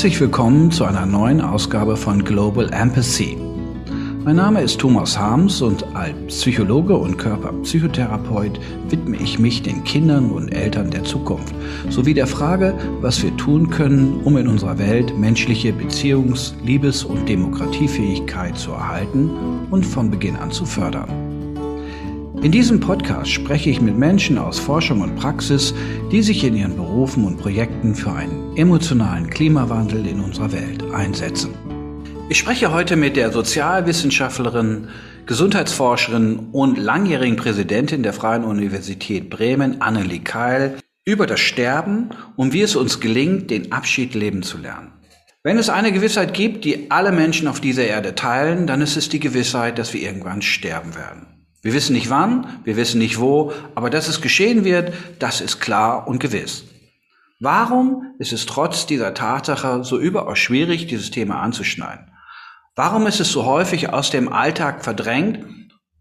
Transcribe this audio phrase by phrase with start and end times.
[0.00, 3.36] Herzlich willkommen zu einer neuen Ausgabe von Global Empathy.
[4.24, 8.58] Mein Name ist Thomas Harms und als Psychologe und Körperpsychotherapeut
[8.88, 11.54] widme ich mich den Kindern und Eltern der Zukunft
[11.90, 12.72] sowie der Frage,
[13.02, 19.30] was wir tun können, um in unserer Welt menschliche Beziehungs-, Liebes- und Demokratiefähigkeit zu erhalten
[19.70, 21.10] und von Beginn an zu fördern.
[22.42, 25.74] In diesem Podcast spreche ich mit Menschen aus Forschung und Praxis,
[26.10, 31.54] die sich in ihren Berufen und Projekten für einen emotionalen Klimawandel in unserer Welt einsetzen.
[32.28, 34.88] Ich spreche heute mit der Sozialwissenschaftlerin,
[35.26, 42.62] Gesundheitsforscherin und langjährigen Präsidentin der Freien Universität Bremen, Annelie Keil, über das Sterben und wie
[42.62, 44.92] es uns gelingt, den Abschied leben zu lernen.
[45.42, 49.08] Wenn es eine Gewissheit gibt, die alle Menschen auf dieser Erde teilen, dann ist es
[49.08, 51.26] die Gewissheit, dass wir irgendwann sterben werden.
[51.62, 55.60] Wir wissen nicht wann, wir wissen nicht wo, aber dass es geschehen wird, das ist
[55.60, 56.64] klar und gewiss.
[57.42, 62.12] Warum ist es trotz dieser Tatsache so überaus schwierig, dieses Thema anzuschneiden?
[62.76, 65.46] Warum ist es so häufig aus dem Alltag verdrängt?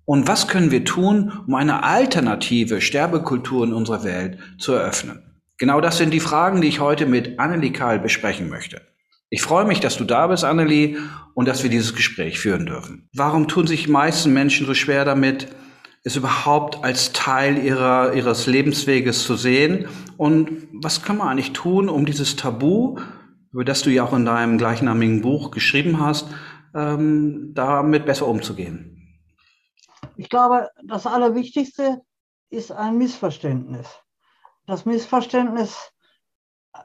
[0.04, 5.42] Und was können wir tun, um eine alternative Sterbekultur in unserer Welt zu eröffnen?
[5.58, 8.82] Genau das sind die Fragen, die ich heute mit Annelie Kahl besprechen möchte.
[9.30, 10.98] Ich freue mich, dass du da bist, Annelie,
[11.36, 13.08] und dass wir dieses Gespräch führen dürfen.
[13.14, 15.48] Warum tun sich die meisten Menschen so schwer damit,
[16.04, 19.88] es überhaupt als Teil ihrer, ihres Lebensweges zu sehen?
[20.18, 23.00] Und was kann man eigentlich tun, um dieses Tabu,
[23.52, 26.28] über das du ja auch in deinem gleichnamigen Buch geschrieben hast,
[26.74, 28.96] ähm, damit besser umzugehen?
[30.16, 32.02] Ich glaube, das Allerwichtigste
[32.50, 33.88] ist ein Missverständnis.
[34.66, 35.92] Das Missverständnis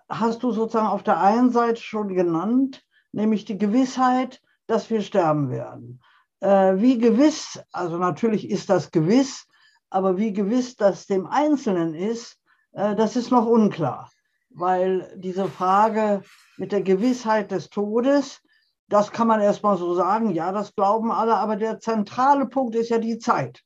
[0.08, 5.50] hast du sozusagen auf der einen Seite schon genannt, nämlich die Gewissheit, dass wir sterben
[5.50, 6.00] werden.
[6.44, 9.46] Äh, wie gewiss, also natürlich ist das gewiss,
[9.88, 12.38] aber wie gewiss das dem Einzelnen ist,
[12.72, 14.10] äh, das ist noch unklar,
[14.50, 16.22] weil diese Frage
[16.58, 18.42] mit der Gewissheit des Todes,
[18.90, 22.90] das kann man erstmal so sagen, ja, das glauben alle, aber der zentrale Punkt ist
[22.90, 23.62] ja die Zeit.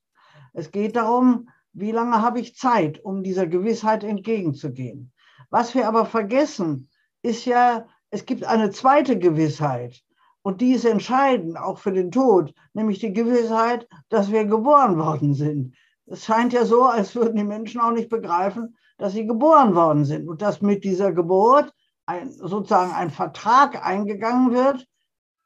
[0.52, 5.12] Es geht darum, wie lange habe ich Zeit, um dieser Gewissheit entgegenzugehen.
[5.50, 6.88] Was wir aber vergessen,
[7.22, 10.00] ist ja, es gibt eine zweite Gewissheit.
[10.48, 15.34] Und die ist entscheidend, auch für den Tod, nämlich die Gewissheit, dass wir geboren worden
[15.34, 15.76] sind.
[16.06, 20.06] Es scheint ja so, als würden die Menschen auch nicht begreifen, dass sie geboren worden
[20.06, 21.70] sind und dass mit dieser Geburt
[22.06, 24.88] ein, sozusagen ein Vertrag eingegangen wird,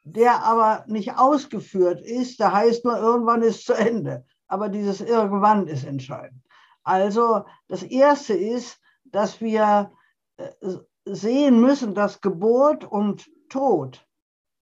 [0.05, 2.39] der aber nicht ausgeführt ist.
[2.39, 4.25] Der heißt nur, irgendwann ist zu Ende.
[4.47, 6.45] Aber dieses irgendwann ist entscheidend.
[6.85, 9.91] Also das Erste ist, dass wir
[10.37, 10.49] äh,
[11.07, 14.07] sehen müssen, dass Geburt und Tod,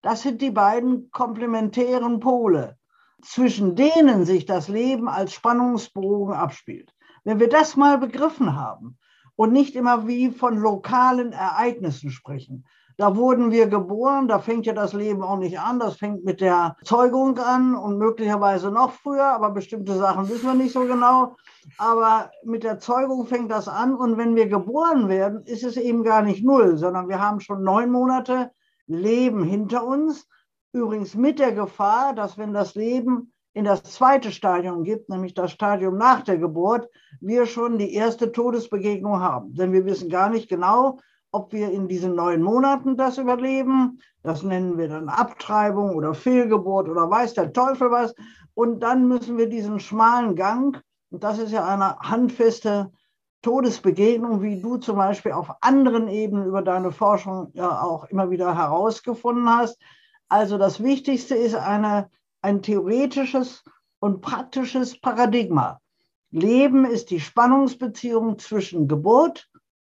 [0.06, 2.78] das sind die beiden komplementären Pole,
[3.24, 6.94] zwischen denen sich das Leben als Spannungsbogen abspielt.
[7.24, 9.00] Wenn wir das mal begriffen haben
[9.36, 12.68] und nicht immer wie von lokalen Ereignissen sprechen,
[12.98, 16.40] da wurden wir geboren, da fängt ja das Leben auch nicht an, das fängt mit
[16.40, 21.36] der Zeugung an und möglicherweise noch früher, aber bestimmte Sachen wissen wir nicht so genau.
[21.80, 26.04] Aber mit der Zeugung fängt das an und wenn wir geboren werden, ist es eben
[26.04, 28.52] gar nicht null, sondern wir haben schon neun Monate
[28.88, 30.28] Leben hinter uns.
[30.72, 35.51] Übrigens mit der Gefahr, dass wenn das Leben in das zweite Stadium gibt, nämlich das
[35.51, 36.90] Stadium nach der Geburt,
[37.22, 39.53] wir schon die erste Todesbegegnung haben.
[39.53, 41.00] Denn wir wissen gar nicht genau,
[41.31, 44.00] ob wir in diesen neun Monaten das überleben.
[44.23, 48.13] Das nennen wir dann Abtreibung oder Fehlgeburt oder weiß der Teufel was.
[48.53, 50.81] Und dann müssen wir diesen schmalen Gang,
[51.12, 52.91] und das ist ja eine handfeste
[53.46, 58.58] Todesbegegnung, wie du zum Beispiel auf anderen Ebenen über deine Forschung ja auch immer wieder
[58.58, 59.80] herausgefunden hast.
[60.28, 62.10] Also das Wichtigste ist eine,
[62.42, 63.64] ein theoretisches
[64.00, 65.80] und praktisches Paradigma.
[66.32, 69.48] Leben ist die Spannungsbeziehung zwischen Geburt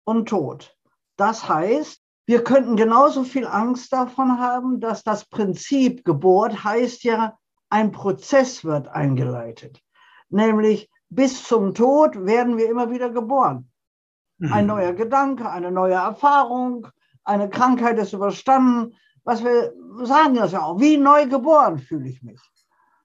[0.05, 0.77] und Tod.
[1.17, 7.37] Das heißt, wir könnten genauso viel Angst davon haben, dass das Prinzip Geburt heißt ja,
[7.69, 9.83] ein Prozess wird eingeleitet.
[10.29, 13.71] Nämlich bis zum Tod werden wir immer wieder geboren.
[14.41, 14.69] Ein mhm.
[14.69, 16.87] neuer Gedanke, eine neue Erfahrung,
[17.25, 18.95] eine Krankheit ist überstanden.
[19.25, 19.75] Was wir
[20.05, 22.41] sagen das ja auch, wie neu geboren fühle ich mich.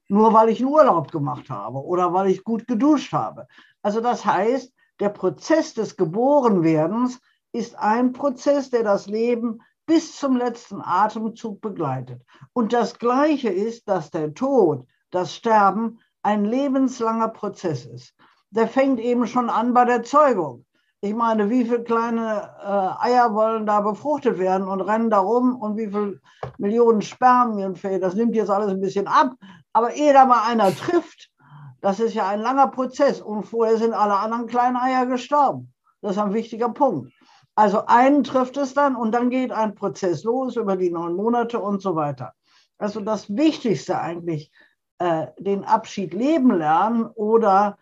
[0.08, 3.48] Nur weil ich einen Urlaub gemacht habe oder weil ich gut geduscht habe.
[3.82, 7.20] Also das heißt, der Prozess des Geborenwerdens
[7.52, 12.22] ist ein Prozess, der das Leben bis zum letzten Atemzug begleitet.
[12.54, 18.16] Und das Gleiche ist, dass der Tod, das Sterben ein lebenslanger Prozess ist.
[18.50, 20.66] Der fängt eben schon an bei der Zeugung.
[21.02, 25.56] Ich meine, wie viele kleine äh, Eier wollen da befruchtet werden und rennen da rum
[25.56, 26.20] und wie viele
[26.58, 28.02] Millionen Spermien fehlen.
[28.02, 29.34] Das nimmt jetzt alles ein bisschen ab.
[29.72, 31.30] Aber ehe da mal einer trifft,
[31.82, 33.22] das ist ja ein langer Prozess.
[33.22, 35.72] Und vorher sind alle anderen kleinen Eier gestorben.
[36.02, 37.14] Das ist ein wichtiger Punkt.
[37.54, 41.60] Also einen trifft es dann und dann geht ein Prozess los über die neun Monate
[41.60, 42.34] und so weiter.
[42.80, 44.52] Also das Wichtigste eigentlich,
[45.00, 47.78] äh, den Abschied leben lernen oder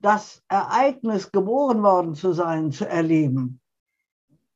[0.00, 3.60] das Ereignis, geboren worden zu sein, zu erleben.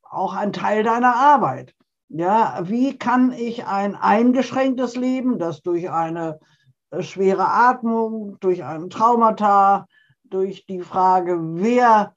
[0.03, 1.75] Auch ein Teil deiner Arbeit.
[2.11, 6.41] Ja, wie kann ich ein eingeschränktes Leben, das durch eine
[6.91, 9.87] äh, schwere Atmung, durch ein Traumata,
[10.25, 12.15] durch die Frage, wer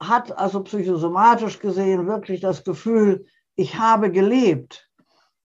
[0.00, 4.89] hat also psychosomatisch gesehen wirklich das Gefühl, ich habe gelebt.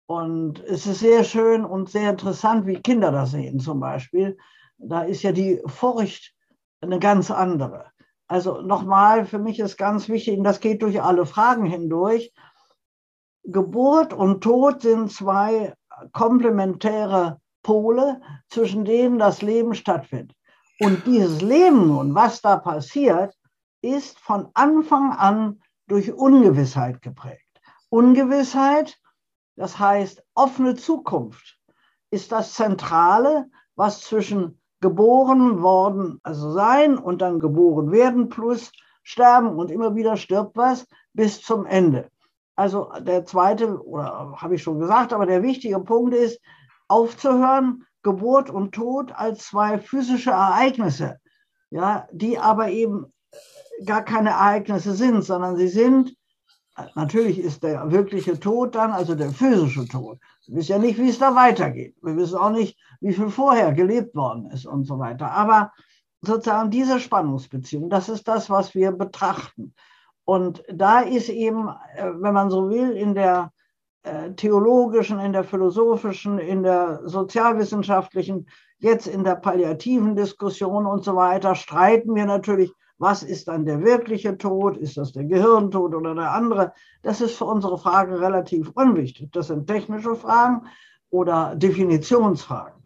[0.06, 4.38] Und es ist sehr schön und sehr interessant, wie Kinder das sehen zum Beispiel.
[4.78, 6.32] Da ist ja die Furcht
[6.80, 7.86] eine ganz andere.
[8.28, 12.32] Also nochmal, für mich ist ganz wichtig, und das geht durch alle Fragen hindurch,
[13.44, 15.74] Geburt und Tod sind zwei
[16.12, 20.36] komplementäre Pole, zwischen denen das Leben stattfindet.
[20.80, 23.34] Und dieses Leben nun, was da passiert,
[23.82, 27.40] ist von Anfang an durch Ungewissheit geprägt.
[27.88, 28.98] Ungewissheit,
[29.56, 31.58] das heißt offene Zukunft,
[32.10, 38.70] ist das Zentrale, was zwischen geboren worden, also sein und dann geboren werden plus
[39.02, 42.10] sterben und immer wieder stirbt was bis zum Ende.
[42.56, 46.40] Also der zweite, oder habe ich schon gesagt, aber der wichtige Punkt ist,
[46.88, 51.18] aufzuhören, Geburt und Tod als zwei physische Ereignisse,
[51.70, 53.12] ja, die aber eben
[53.84, 56.16] gar keine Ereignisse sind, sondern sie sind,
[56.94, 60.18] natürlich ist der wirkliche Tod dann, also der physische Tod.
[60.46, 61.96] Wir wissen ja nicht, wie es da weitergeht.
[62.02, 65.30] Wir wissen auch nicht, wie viel vorher gelebt worden ist und so weiter.
[65.30, 65.72] Aber
[66.20, 69.74] sozusagen diese Spannungsbeziehung, das ist das, was wir betrachten.
[70.24, 73.52] Und da ist eben, äh, wenn man so will, in der
[74.02, 81.16] äh, theologischen, in der philosophischen, in der sozialwissenschaftlichen, jetzt in der palliativen Diskussion und so
[81.16, 84.76] weiter, streiten wir natürlich was ist dann der wirkliche Tod?
[84.76, 86.72] Ist das der Gehirntod oder der andere?
[87.02, 89.30] Das ist für unsere Frage relativ unwichtig.
[89.32, 90.62] Das sind technische Fragen
[91.10, 92.82] oder Definitionsfragen.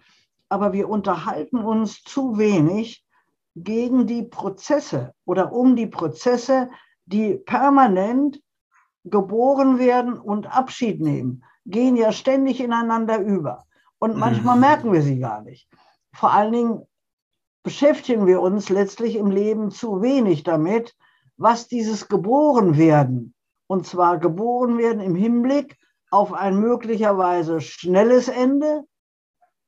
[0.48, 3.04] Aber wir unterhalten uns zu wenig
[3.54, 6.70] gegen die Prozesse oder um die Prozesse,
[7.06, 8.40] die permanent
[9.04, 13.64] geboren werden und Abschied nehmen, gehen ja ständig ineinander über.
[13.98, 14.60] Und manchmal mhm.
[14.60, 15.68] merken wir sie gar nicht.
[16.12, 16.82] Vor allen Dingen
[17.62, 20.94] beschäftigen wir uns letztlich im Leben zu wenig damit,
[21.36, 23.34] was dieses Geborenwerden,
[23.66, 25.78] und zwar geboren werden im Hinblick
[26.10, 28.84] auf ein möglicherweise schnelles Ende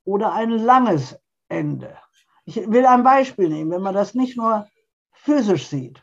[0.05, 1.19] oder ein langes
[1.49, 1.97] Ende.
[2.45, 4.67] Ich will ein Beispiel nehmen, wenn man das nicht nur
[5.13, 6.03] physisch sieht.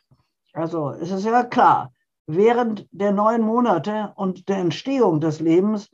[0.54, 1.92] Also es ist ja klar,
[2.26, 5.90] während der neun Monate und der Entstehung des Lebens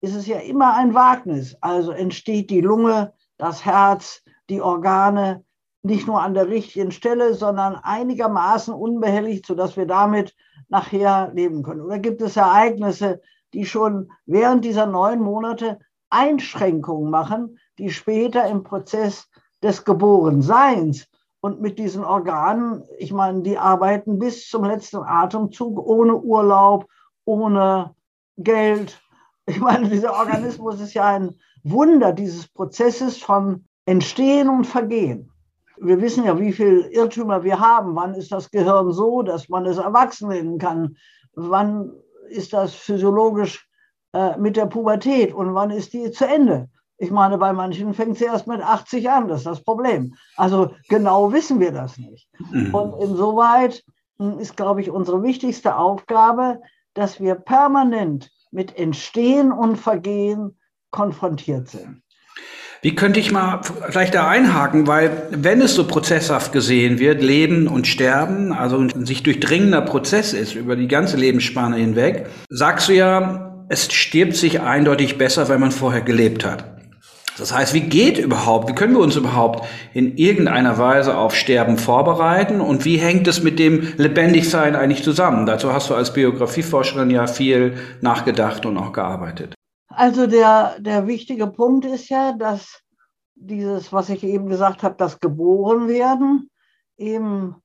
[0.00, 1.56] ist es ja immer ein Wagnis.
[1.60, 5.44] Also entsteht die Lunge, das Herz, die Organe
[5.82, 10.34] nicht nur an der richtigen Stelle, sondern einigermaßen unbehelligt, sodass wir damit
[10.68, 11.82] nachher leben können.
[11.82, 13.20] Oder gibt es Ereignisse,
[13.54, 15.78] die schon während dieser neun Monate
[16.10, 19.28] Einschränkungen machen, die später im Prozess
[19.62, 21.06] des Geborenseins
[21.40, 26.86] und mit diesen Organen, ich meine, die arbeiten bis zum letzten Atemzug ohne Urlaub,
[27.24, 27.94] ohne
[28.36, 29.00] Geld.
[29.46, 35.32] Ich meine, dieser Organismus ist ja ein Wunder dieses Prozesses von Entstehen und Vergehen.
[35.78, 37.96] Wir wissen ja, wie viel Irrtümer wir haben.
[37.96, 40.98] Wann ist das Gehirn so, dass man es erwachsen nennen kann?
[41.34, 41.92] Wann
[42.28, 43.66] ist das physiologisch
[44.12, 46.68] äh, mit der Pubertät und wann ist die zu Ende?
[46.98, 50.14] Ich meine, bei manchen fängt sie erst mit 80 an, das ist das Problem.
[50.36, 52.28] Also genau wissen wir das nicht.
[52.50, 52.74] Mhm.
[52.74, 53.82] Und insoweit
[54.18, 56.60] hm, ist, glaube ich, unsere wichtigste Aufgabe,
[56.92, 60.58] dass wir permanent mit Entstehen und Vergehen
[60.90, 62.02] konfrontiert sind.
[62.80, 67.66] Wie könnte ich mal vielleicht da einhaken, weil wenn es so prozesshaft gesehen wird, Leben
[67.66, 72.92] und Sterben, also ein sich durchdringender Prozess ist über die ganze Lebensspanne hinweg, sagst du
[72.92, 76.64] ja, es stirbt sich eindeutig besser, wenn man vorher gelebt hat.
[77.36, 81.78] Das heißt, wie geht überhaupt, wie können wir uns überhaupt in irgendeiner Weise auf Sterben
[81.78, 85.46] vorbereiten und wie hängt es mit dem Lebendigsein eigentlich zusammen?
[85.46, 89.57] Dazu hast du als Biografieforscherin ja viel nachgedacht und auch gearbeitet.
[89.98, 92.84] Also der, der wichtige Punkt ist ja, dass
[93.34, 96.52] dieses, was ich eben gesagt habe, das Geborenwerden
[96.96, 97.56] eben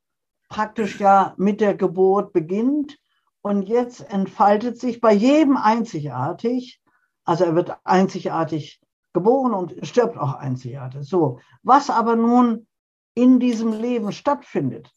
[0.50, 2.98] praktisch ja mit der Geburt beginnt
[3.44, 6.82] und jetzt entfaltet sich bei jedem einzigartig,
[7.24, 8.82] also er wird einzigartig
[9.14, 11.08] geboren und stirbt auch einzigartig.
[11.08, 12.66] So, was aber nun
[13.14, 14.90] in diesem Leben stattfindet,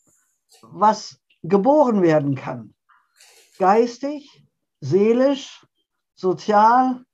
[0.62, 2.74] was geboren werden kann,
[3.58, 4.42] geistig,
[4.80, 5.66] seelisch,
[6.14, 7.04] sozial,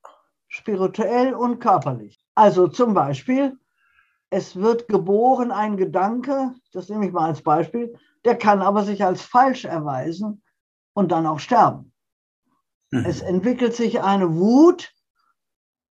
[0.53, 2.21] spirituell und körperlich.
[2.35, 3.59] Also zum Beispiel,
[4.31, 9.05] es wird geboren ein Gedanke, das nehme ich mal als Beispiel, der kann aber sich
[9.05, 10.43] als falsch erweisen,
[10.95, 11.93] und dann auch sterben.
[12.91, 13.05] Mhm.
[13.07, 14.93] Es entwickelt sich eine Wut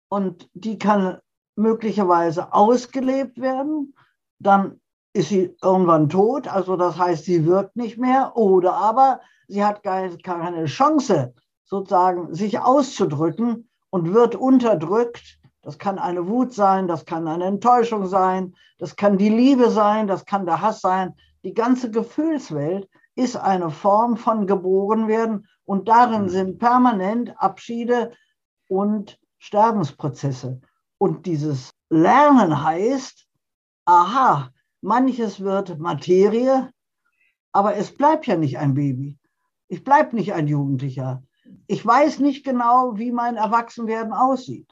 [0.09, 1.19] und die kann
[1.55, 3.95] möglicherweise ausgelebt werden.
[4.39, 4.81] Dann
[5.13, 8.35] ist sie irgendwann tot, also das heißt, sie wirkt nicht mehr.
[8.35, 11.33] Oder aber sie hat keine Chance,
[11.63, 15.39] sozusagen sich auszudrücken und wird unterdrückt.
[15.61, 20.07] Das kann eine Wut sein, das kann eine Enttäuschung sein, das kann die Liebe sein,
[20.07, 21.13] das kann der Hass sein.
[21.43, 26.29] Die ganze Gefühlswelt ist eine Form von Geborenwerden und darin mhm.
[26.29, 28.13] sind permanent Abschiede
[28.69, 30.61] und Sterbensprozesse.
[30.97, 33.27] Und dieses Lernen heißt,
[33.85, 34.51] aha,
[34.81, 36.69] manches wird Materie,
[37.51, 39.17] aber es bleibt ja nicht ein Baby.
[39.67, 41.23] Ich bleibe nicht ein Jugendlicher.
[41.67, 44.67] Ich weiß nicht genau, wie mein Erwachsenwerden aussieht.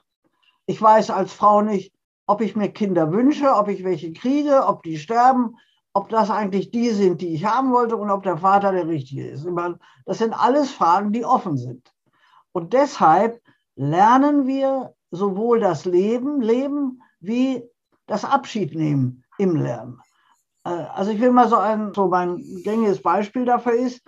[0.65, 1.93] Ich weiß als Frau nicht,
[2.25, 5.57] ob ich mir Kinder wünsche, ob ich welche kriege, ob die sterben,
[5.93, 9.27] ob das eigentlich die sind, die ich haben wollte und ob der Vater der richtige
[9.27, 9.47] ist.
[10.05, 11.93] Das sind alles Fragen, die offen sind.
[12.51, 13.41] Und deshalb
[13.75, 17.63] lernen wir sowohl das Leben, Leben wie
[18.07, 19.99] das Abschied nehmen im Lernen.
[20.63, 24.01] Äh, also ich will mal so ein, so mein gängiges Beispiel dafür ist,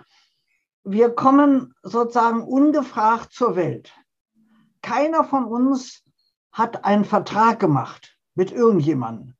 [0.90, 3.92] wir kommen sozusagen ungefragt zur Welt.
[4.80, 6.02] Keiner von uns
[6.50, 9.34] hat einen Vertrag gemacht mit irgendjemandem,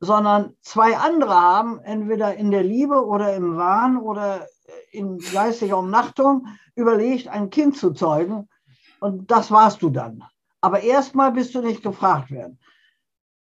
[0.00, 4.48] sondern zwei andere haben entweder in der Liebe oder im Wahn oder
[4.90, 8.48] in geistiger Umnachtung überlegt, ein Kind zu zeugen.
[9.00, 10.24] Und das warst du dann.
[10.60, 12.58] Aber erstmal bist du nicht gefragt werden.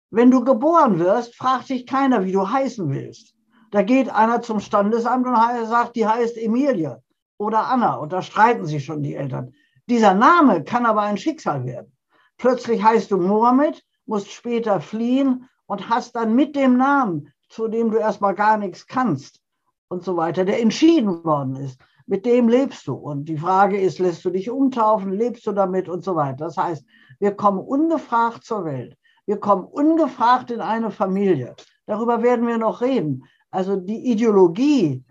[0.09, 3.35] Wenn du geboren wirst, fragt dich keiner, wie du heißen willst.
[3.71, 5.35] Da geht einer zum Standesamt und
[5.67, 7.03] sagt, die heißt Emilie
[7.37, 7.95] oder Anna.
[7.95, 9.53] Und da streiten sich schon die Eltern.
[9.87, 11.91] Dieser Name kann aber ein Schicksal werden.
[12.37, 17.91] Plötzlich heißt du Mohammed, musst später fliehen und hast dann mit dem Namen, zu dem
[17.91, 19.41] du erstmal gar nichts kannst
[19.87, 22.93] und so weiter, der entschieden worden ist, mit dem lebst du.
[22.93, 26.45] Und die Frage ist, lässt du dich umtaufen, lebst du damit und so weiter.
[26.45, 26.85] Das heißt,
[27.19, 28.97] wir kommen ungefragt zur Welt.
[29.25, 31.55] Wir kommen ungefragt in eine Familie.
[31.87, 33.23] Darüber werden wir noch reden.
[33.49, 35.03] Also die Ideologie,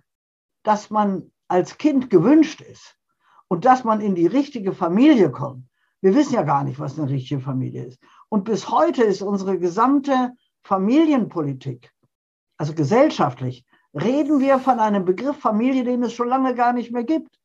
[0.63, 2.97] dass man als Kind gewünscht ist
[3.49, 5.65] und dass man in die richtige Familie kommt.
[6.01, 7.99] Wir wissen ja gar nicht, was eine richtige Familie ist.
[8.29, 10.33] Und bis heute ist unsere gesamte
[10.63, 11.93] Familienpolitik,
[12.57, 17.05] also gesellschaftlich, reden wir von einem Begriff Familie, den es schon lange gar nicht mehr
[17.05, 17.39] gibt.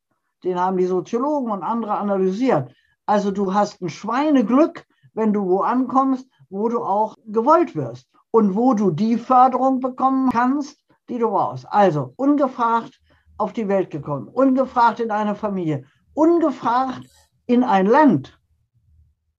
[0.44, 2.74] Den haben die Soziologen und andere analysiert.
[3.06, 8.56] Also du hast ein Schweineglück, wenn du wo ankommst, wo du auch gewollt wirst und
[8.56, 11.66] wo du die Förderung bekommen kannst, die du brauchst.
[11.72, 12.99] Also ungefragt
[13.40, 17.02] auf die Welt gekommen, ungefragt in eine Familie, ungefragt
[17.46, 18.40] in ein Land.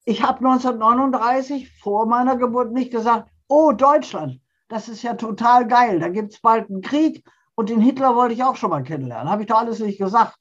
[0.05, 6.01] Ich habe 1939 vor meiner Geburt nicht gesagt, oh Deutschland, das ist ja total geil,
[6.01, 9.31] da gibt es bald einen Krieg und den Hitler wollte ich auch schon mal kennenlernen.
[9.31, 10.39] Habe ich doch alles nicht gesagt.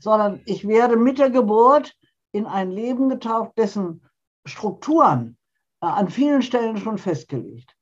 [0.00, 1.96] Sondern ich werde mit der Geburt
[2.32, 4.02] in ein Leben getaucht, dessen
[4.44, 5.38] Strukturen
[5.80, 7.74] äh, an vielen Stellen schon festgelegt.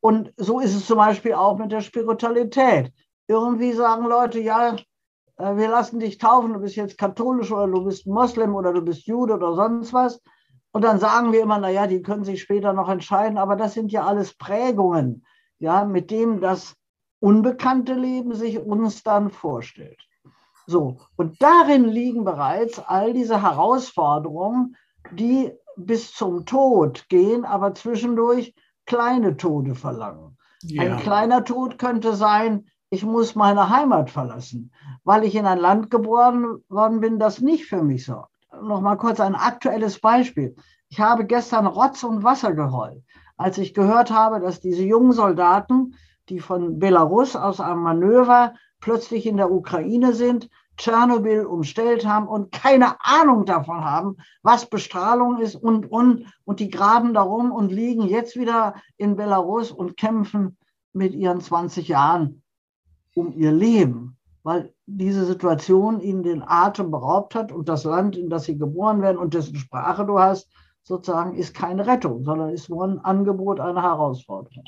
[0.00, 2.92] Und so ist es zum Beispiel auch mit der Spiritualität
[3.30, 4.74] irgendwie sagen Leute, ja,
[5.36, 8.82] äh, wir lassen dich taufen, du bist jetzt katholisch oder du bist Moslem oder du
[8.82, 10.20] bist Jude oder sonst was.
[10.72, 13.90] Und dann sagen wir immer, naja, die können sich später noch entscheiden, aber das sind
[13.92, 15.24] ja alles Prägungen,
[15.58, 16.74] ja, mit dem das
[17.20, 20.00] unbekannte Leben sich uns dann vorstellt.
[20.66, 24.76] So, und darin liegen bereits all diese Herausforderungen,
[25.12, 28.54] die bis zum Tod gehen, aber zwischendurch
[28.86, 30.36] kleine Tode verlangen.
[30.62, 30.82] Ja.
[30.82, 34.72] Ein kleiner Tod könnte sein, ich muss meine Heimat verlassen,
[35.04, 38.34] weil ich in ein Land geboren worden bin, das nicht für mich sorgt.
[38.62, 40.56] Noch mal kurz ein aktuelles Beispiel.
[40.88, 43.04] Ich habe gestern Rotz und Wasser geheult,
[43.36, 45.94] als ich gehört habe, dass diese jungen Soldaten,
[46.28, 52.50] die von Belarus aus einem Manöver plötzlich in der Ukraine sind, Tschernobyl umstellt haben und
[52.50, 58.02] keine Ahnung davon haben, was Bestrahlung ist und, und, und die graben darum und liegen
[58.02, 60.56] jetzt wieder in Belarus und kämpfen
[60.92, 62.42] mit ihren 20 Jahren
[63.14, 68.30] um ihr Leben, weil diese Situation ihnen den Atem beraubt hat und das Land, in
[68.30, 70.50] das sie geboren werden und dessen Sprache du hast,
[70.82, 74.64] sozusagen ist keine Rettung, sondern ist nur ein Angebot, eine Herausforderung.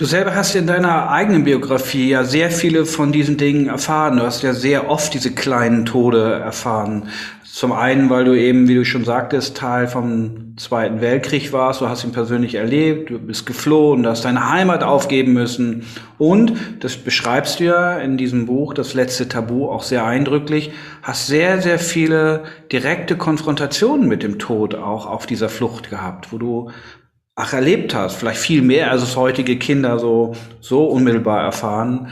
[0.00, 4.16] Du selber hast in deiner eigenen Biografie ja sehr viele von diesen Dingen erfahren.
[4.16, 7.08] Du hast ja sehr oft diese kleinen Tode erfahren.
[7.44, 11.82] Zum einen, weil du eben, wie du schon sagtest, Teil vom Zweiten Weltkrieg warst.
[11.82, 15.84] Du hast ihn persönlich erlebt, du bist geflohen, du hast deine Heimat aufgeben müssen.
[16.16, 21.26] Und, das beschreibst du ja in diesem Buch, das letzte Tabu, auch sehr eindrücklich, hast
[21.26, 26.70] sehr, sehr viele direkte Konfrontationen mit dem Tod auch auf dieser Flucht gehabt, wo du
[27.40, 32.08] ach, erlebt hast, vielleicht viel mehr, als es heutige Kinder so, so unmittelbar erfahren,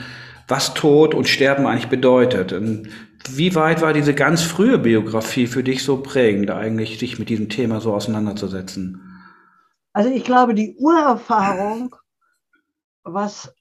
[0.47, 2.53] was Tod und Sterben eigentlich bedeutet.
[2.53, 2.89] Und
[3.29, 7.49] Wie weit war diese ganz frühe Biografie für dich so prägend, eigentlich dich mit diesem
[7.49, 9.01] Thema so auseinanderzusetzen?
[9.93, 11.95] Also ich glaube, die Urerfahrung,
[13.03, 13.53] was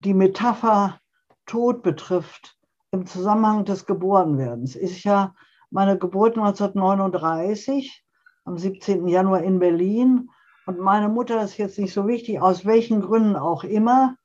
[0.00, 1.00] die Metapher
[1.46, 2.56] Tod betrifft,
[2.92, 5.34] im Zusammenhang des Geborenwerdens, ist ja
[5.70, 8.04] meine Geburt 1939
[8.44, 9.06] am 17.
[9.06, 10.28] Januar in Berlin.
[10.66, 14.16] Und meine Mutter ist jetzt nicht so wichtig, aus welchen Gründen auch immer,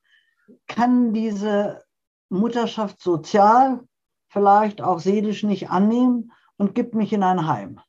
[0.66, 1.82] kann diese
[2.28, 3.80] Mutterschaft sozial,
[4.28, 7.80] vielleicht auch seelisch nicht annehmen und gibt mich in ein Heim.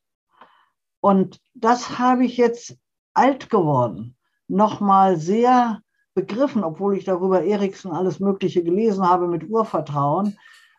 [1.00, 2.76] Und das habe ich jetzt
[3.14, 4.16] alt geworden,
[4.48, 5.80] nochmal sehr
[6.14, 10.36] begriffen, obwohl ich darüber Eriksen alles Mögliche gelesen habe mit Urvertrauen.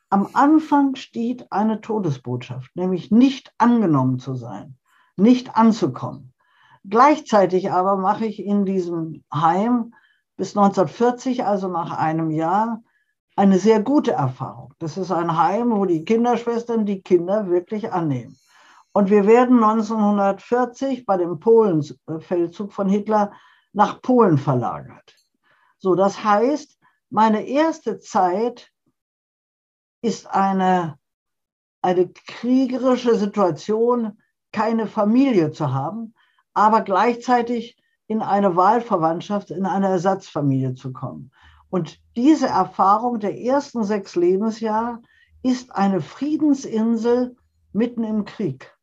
[0.09, 4.77] Am Anfang steht eine Todesbotschaft, nämlich nicht angenommen zu sein,
[5.15, 6.28] nicht anzukommen.
[6.86, 9.93] Gleichzeitig aber mache ich in diesem Heim
[10.38, 12.81] bis 1940, also nach einem Jahr,
[13.36, 14.74] eine sehr gute Erfahrung.
[14.79, 18.38] Das ist ein Heim, wo die Kinderschwestern die Kinder wirklich annehmen.
[18.91, 23.31] Und wir werden 1940 bei dem Polenfeldzug von Hitler
[23.71, 25.15] nach Polen verlagert.
[25.77, 26.77] So, das heißt,
[27.09, 28.71] meine erste Zeit
[30.01, 30.98] ist eine,
[31.81, 34.21] eine kriegerische Situation,
[34.51, 36.13] keine Familie zu haben,
[36.59, 41.31] aber gleichzeitig in eine Wahlverwandtschaft, in eine Ersatzfamilie zu kommen.
[41.69, 44.99] Und diese Erfahrung der ersten sechs Lebensjahre
[45.41, 47.37] ist eine Friedensinsel
[47.71, 48.75] mitten im Krieg.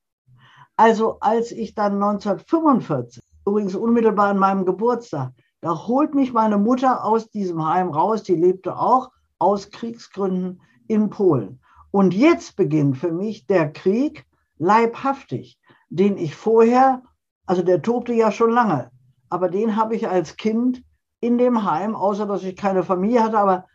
[0.76, 7.04] Also als ich dann 1945, übrigens unmittelbar an meinem Geburtstag, da holt mich meine Mutter
[7.04, 11.60] aus diesem Heim raus, die lebte auch aus Kriegsgründen in Polen.
[11.90, 14.24] Und jetzt beginnt für mich der Krieg
[14.56, 15.58] leibhaftig,
[15.90, 17.02] den ich vorher,
[17.46, 18.90] also der tobte ja schon lange,
[19.30, 20.82] aber den habe ich als Kind
[21.20, 23.66] in dem Heim, außer dass ich keine Familie hatte, aber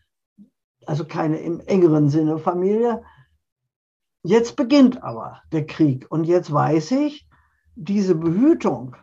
[0.85, 3.03] also keine im engeren Sinne Familie.
[4.23, 7.27] Jetzt beginnt aber der Krieg und jetzt weiß ich,
[7.75, 8.95] diese Behütung,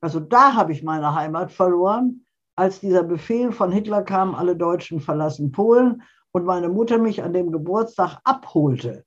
[0.00, 2.24] also da habe ich meine Heimat verloren,
[2.56, 6.02] als dieser Befehl von Hitler kam, alle Deutschen verlassen Polen
[6.32, 9.04] und meine Mutter mich an dem Geburtstag abholte.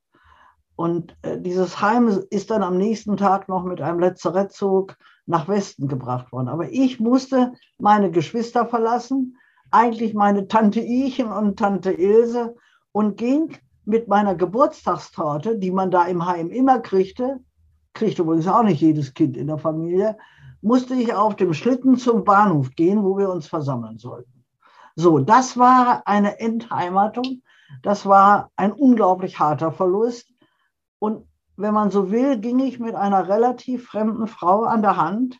[0.78, 5.88] Und äh, dieses Heim ist dann am nächsten Tag noch mit einem Lazarettzug nach Westen
[5.88, 6.48] gebracht worden.
[6.48, 9.36] Aber ich musste meine Geschwister verlassen,
[9.72, 12.56] eigentlich meine Tante Ichen und Tante Ilse
[12.92, 17.40] und ging mit meiner Geburtstagstorte, die man da im Heim immer kriegte,
[17.94, 20.16] kriegte übrigens auch nicht jedes Kind in der Familie,
[20.62, 24.46] musste ich auf dem Schlitten zum Bahnhof gehen, wo wir uns versammeln sollten.
[24.96, 27.42] So, das war eine Entheimatung.
[27.82, 30.37] Das war ein unglaublich harter Verlust.
[30.99, 35.39] Und wenn man so will, ging ich mit einer relativ fremden Frau an der Hand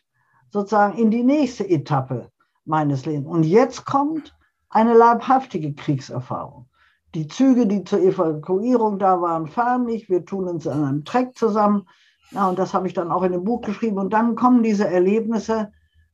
[0.50, 2.30] sozusagen in die nächste Etappe
[2.64, 3.28] meines Lebens.
[3.28, 4.36] Und jetzt kommt
[4.68, 6.66] eine leibhaftige Kriegserfahrung.
[7.14, 10.10] Die Züge, die zur Evakuierung da waren, fahren nicht.
[10.10, 11.86] Wir tun uns an einem Treck zusammen.
[12.32, 13.98] Ja, und das habe ich dann auch in dem Buch geschrieben.
[13.98, 15.72] Und dann kommen diese Erlebnisse,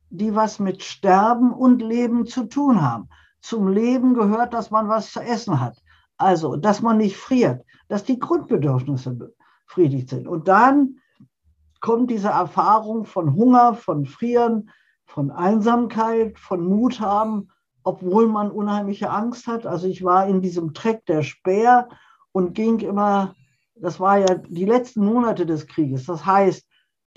[0.09, 3.09] die was mit Sterben und Leben zu tun haben.
[3.41, 5.81] Zum Leben gehört, dass man was zu essen hat.
[6.17, 9.34] Also, dass man nicht friert, dass die Grundbedürfnisse
[9.67, 10.27] befriedigt sind.
[10.27, 10.97] Und dann
[11.81, 14.71] kommt diese Erfahrung von Hunger, von Frieren,
[15.05, 17.49] von Einsamkeit, von Mut haben,
[17.83, 19.65] obwohl man unheimliche Angst hat.
[19.65, 21.87] Also ich war in diesem Treck der Speer
[22.31, 23.35] und ging immer,
[23.75, 26.05] das war ja die letzten Monate des Krieges.
[26.05, 26.65] Das heißt,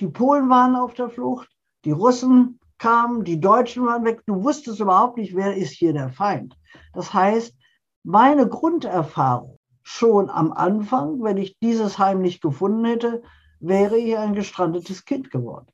[0.00, 1.48] die Polen waren auf der Flucht,
[1.84, 4.22] die Russen kamen, die Deutschen waren weg.
[4.26, 6.56] Du wusstest überhaupt nicht, wer ist hier der Feind.
[6.92, 7.54] Das heißt,
[8.04, 9.58] meine Grunderfahrung
[9.90, 13.22] schon am Anfang, wenn ich dieses Heim nicht gefunden hätte,
[13.59, 15.66] wäre ich ein gestrandetes Kind geworden.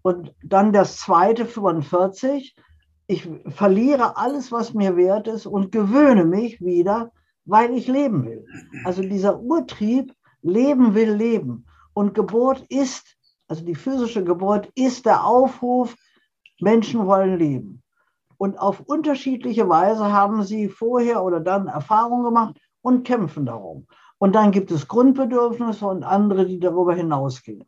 [0.00, 2.56] Und dann das zweite 45,
[3.08, 7.12] ich verliere alles, was mir wert ist und gewöhne mich wieder,
[7.44, 8.46] weil ich leben will.
[8.84, 11.66] Also dieser Urtrieb, leben will leben.
[11.92, 15.94] Und Geburt ist, also die physische Geburt ist der Aufruf,
[16.58, 17.82] Menschen wollen leben.
[18.38, 23.86] Und auf unterschiedliche Weise haben sie vorher oder dann Erfahrungen gemacht und kämpfen darum.
[24.18, 27.64] Und dann gibt es Grundbedürfnisse und andere, die darüber hinausgehen.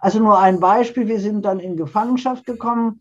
[0.00, 3.00] Also nur ein Beispiel, wir sind dann in Gefangenschaft gekommen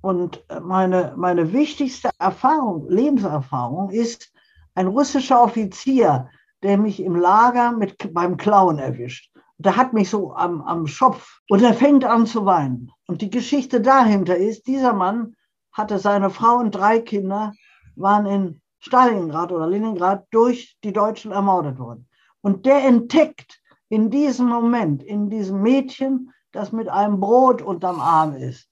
[0.00, 4.32] und meine, meine wichtigste Erfahrung, Lebenserfahrung ist
[4.74, 6.28] ein russischer Offizier,
[6.62, 9.30] der mich im Lager mit, beim Klauen erwischt.
[9.58, 12.90] Der hat mich so am, am Schopf und er fängt an zu weinen.
[13.06, 15.34] Und die Geschichte dahinter ist, dieser Mann
[15.72, 17.52] hatte seine Frau und drei Kinder,
[17.96, 22.08] waren in Stalingrad oder Leningrad durch die Deutschen ermordet worden.
[22.40, 28.34] Und der entdeckt in diesem Moment, in diesem Mädchen, das mit einem Brot unterm Arm
[28.34, 28.68] ist,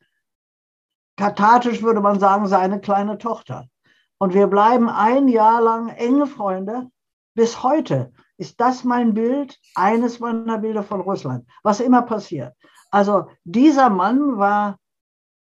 [1.16, 3.68] kathartisch würde man sagen, seine kleine Tochter.
[4.18, 6.90] Und wir bleiben ein Jahr lang enge Freunde,
[7.38, 12.52] Bis heute ist das mein Bild, eines meiner Bilder von Russland, was immer passiert.
[12.90, 14.76] Also dieser Mann war,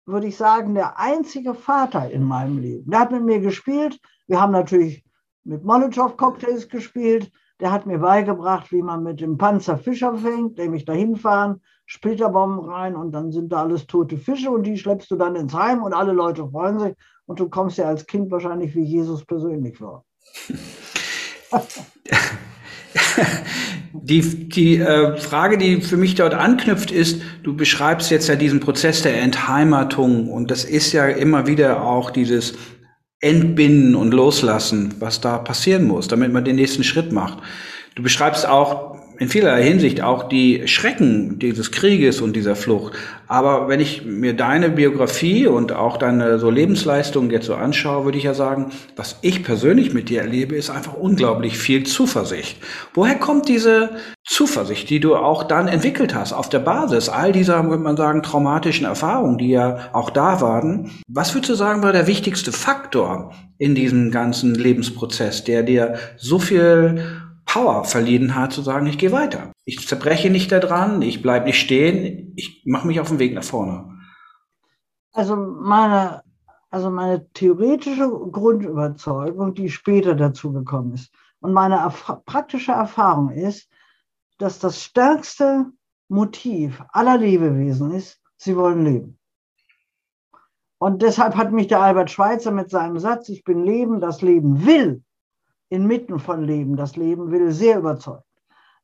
[0.05, 2.91] würde ich sagen, der einzige Vater in meinem Leben.
[2.91, 4.01] Der hat mit mir gespielt.
[4.27, 5.03] Wir haben natürlich
[5.43, 7.31] mit Molotow-Cocktails gespielt.
[7.59, 12.69] Der hat mir beigebracht, wie man mit dem Panzer Fischer fängt, nämlich dahin fahren, Splitterbomben
[12.69, 15.81] rein und dann sind da alles tote Fische und die schleppst du dann ins Heim
[15.81, 16.93] und alle Leute freuen sich
[17.25, 20.03] und du kommst ja als Kind wahrscheinlich wie Jesus persönlich vor.
[23.93, 28.59] Die, die äh, Frage, die für mich dort anknüpft, ist, du beschreibst jetzt ja diesen
[28.59, 32.53] Prozess der Entheimatung und das ist ja immer wieder auch dieses
[33.19, 37.39] Entbinden und Loslassen, was da passieren muss, damit man den nächsten Schritt macht.
[37.95, 42.93] Du beschreibst auch in vielerlei Hinsicht auch die Schrecken dieses Krieges und dieser Flucht.
[43.27, 48.17] Aber wenn ich mir deine Biografie und auch deine so Lebensleistung jetzt so anschaue, würde
[48.17, 52.57] ich ja sagen, was ich persönlich mit dir erlebe, ist einfach unglaublich viel Zuversicht.
[52.93, 53.89] Woher kommt diese
[54.23, 58.23] Zuversicht, die du auch dann entwickelt hast auf der Basis all dieser, würde man sagen,
[58.23, 60.91] traumatischen Erfahrungen, die ja auch da waren?
[61.07, 66.39] Was würdest du sagen, war der wichtigste Faktor in diesem ganzen Lebensprozess, der dir so
[66.39, 67.03] viel
[67.47, 69.51] Power verliehen hat, zu sagen, ich gehe weiter.
[69.65, 73.43] Ich zerbreche nicht daran, ich bleibe nicht stehen, ich mache mich auf den Weg nach
[73.43, 73.97] vorne.
[75.13, 76.21] Also meine,
[76.69, 83.69] also meine theoretische Grundüberzeugung, die später dazu gekommen ist, und meine erf praktische Erfahrung ist,
[84.37, 85.67] dass das stärkste
[86.09, 89.19] Motiv aller Lebewesen ist, sie wollen leben.
[90.79, 94.65] Und deshalb hat mich der Albert Schweitzer mit seinem Satz, ich bin Leben, das Leben
[94.65, 95.03] will,
[95.69, 98.23] inmitten von Leben, das Leben will, sehr überzeugt.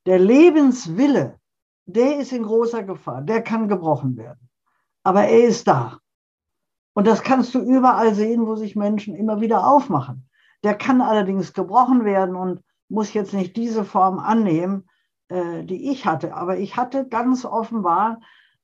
[0.05, 1.39] Der Lebenswille,
[1.85, 4.49] der ist in großer Gefahr, der kann gebrochen werden.
[5.03, 5.99] Aber er ist da.
[6.93, 10.29] Und das kannst du überall sehen, wo sich Menschen immer wieder aufmachen.
[10.63, 14.87] Der kann allerdings gebrochen werden und muss jetzt nicht diese Form annehmen,
[15.29, 16.35] äh, die ich hatte.
[16.35, 18.19] Aber ich hatte ganz offenbar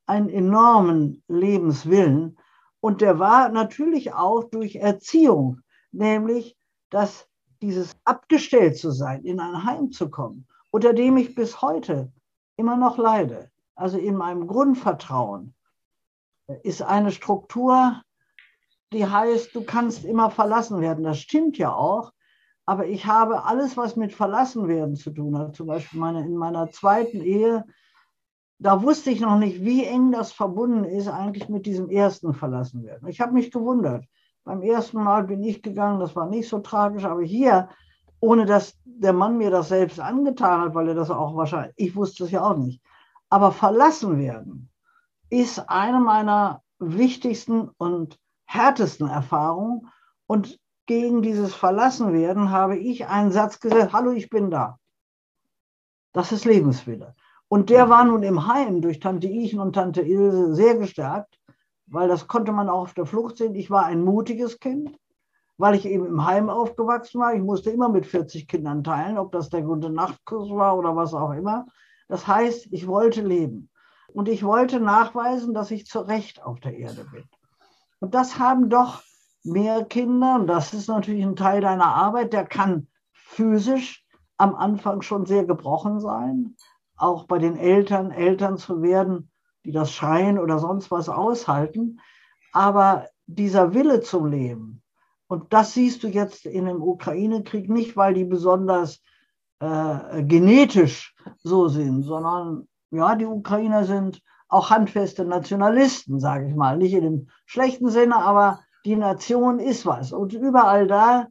[0.05, 2.37] einen enormen Lebenswillen.
[2.79, 6.57] Und der war natürlich auch durch Erziehung, nämlich,
[6.89, 7.28] dass
[7.61, 12.11] dieses abgestellt zu sein, in ein Heim zu kommen, unter dem ich bis heute
[12.57, 15.53] immer noch leide, also in meinem Grundvertrauen,
[16.63, 18.01] ist eine Struktur,
[18.91, 21.03] die heißt, du kannst immer verlassen werden.
[21.03, 22.11] Das stimmt ja auch,
[22.65, 26.35] aber ich habe alles, was mit verlassen werden zu tun hat, zum Beispiel meine, in
[26.35, 27.65] meiner zweiten Ehe,
[28.59, 32.83] da wusste ich noch nicht, wie eng das verbunden ist eigentlich mit diesem ersten verlassen
[32.83, 33.07] werden.
[33.07, 34.05] Ich habe mich gewundert.
[34.49, 37.69] Beim ersten Mal bin ich gegangen, das war nicht so tragisch, aber hier,
[38.19, 41.95] ohne dass der Mann mir das selbst angetan hat, weil er das auch wahrscheinlich, ich
[41.95, 42.81] wusste es ja auch nicht,
[43.29, 44.71] aber verlassen werden
[45.29, 49.87] ist eine meiner wichtigsten und härtesten Erfahrungen.
[50.25, 54.79] Und gegen dieses Verlassenwerden habe ich einen Satz gesagt, hallo, ich bin da.
[56.11, 57.13] Das ist Lebenswille.
[57.49, 61.38] Und der war nun im Heim durch Tante Ichen und Tante Ilse sehr gestärkt
[61.91, 63.55] weil das konnte man auch auf der Flucht sehen.
[63.55, 64.97] Ich war ein mutiges Kind,
[65.57, 67.33] weil ich eben im Heim aufgewachsen war.
[67.33, 71.13] Ich musste immer mit 40 Kindern teilen, ob das der gute Nachtkurs war oder was
[71.13, 71.65] auch immer.
[72.07, 73.69] Das heißt, ich wollte leben.
[74.13, 77.25] Und ich wollte nachweisen, dass ich zu Recht auf der Erde bin.
[77.99, 79.03] Und das haben doch
[79.43, 84.05] mehr Kinder, und das ist natürlich ein Teil deiner Arbeit, der kann physisch
[84.37, 86.55] am Anfang schon sehr gebrochen sein.
[86.97, 89.28] Auch bei den Eltern, Eltern zu werden,
[89.69, 91.99] die das Schreien oder sonst was aushalten.
[92.53, 94.81] Aber dieser Wille zum Leben,
[95.27, 98.99] und das siehst du jetzt in dem Ukraine-Krieg nicht, weil die besonders
[99.59, 106.75] äh, genetisch so sind, sondern ja, die Ukrainer sind auch handfeste Nationalisten, sage ich mal.
[106.79, 110.11] Nicht in dem schlechten Sinne, aber die Nation ist was.
[110.11, 111.27] Und überall da,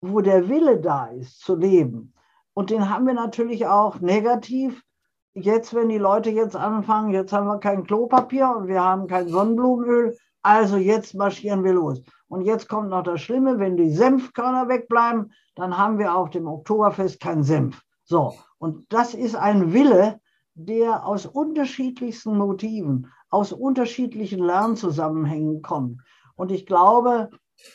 [0.00, 2.14] wo der Wille da ist, zu leben.
[2.52, 4.82] Und den haben wir natürlich auch negativ
[5.36, 9.28] jetzt, wenn die Leute jetzt anfangen, jetzt haben wir kein Klopapier und wir haben kein
[9.28, 12.02] Sonnenblumenöl, also jetzt marschieren wir los.
[12.28, 16.46] Und jetzt kommt noch das Schlimme, wenn die Senfkörner wegbleiben, dann haben wir auf dem
[16.46, 17.82] Oktoberfest kein Senf.
[18.04, 20.20] So, und das ist ein Wille,
[20.54, 26.00] der aus unterschiedlichsten Motiven, aus unterschiedlichen Lernzusammenhängen kommt.
[26.34, 27.30] Und ich glaube,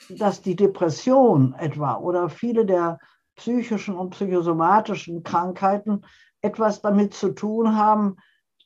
[0.10, 3.00] dass die Depression etwa oder viele der
[3.36, 6.02] psychischen und psychosomatischen Krankheiten
[6.41, 8.17] etwas damit zu tun haben,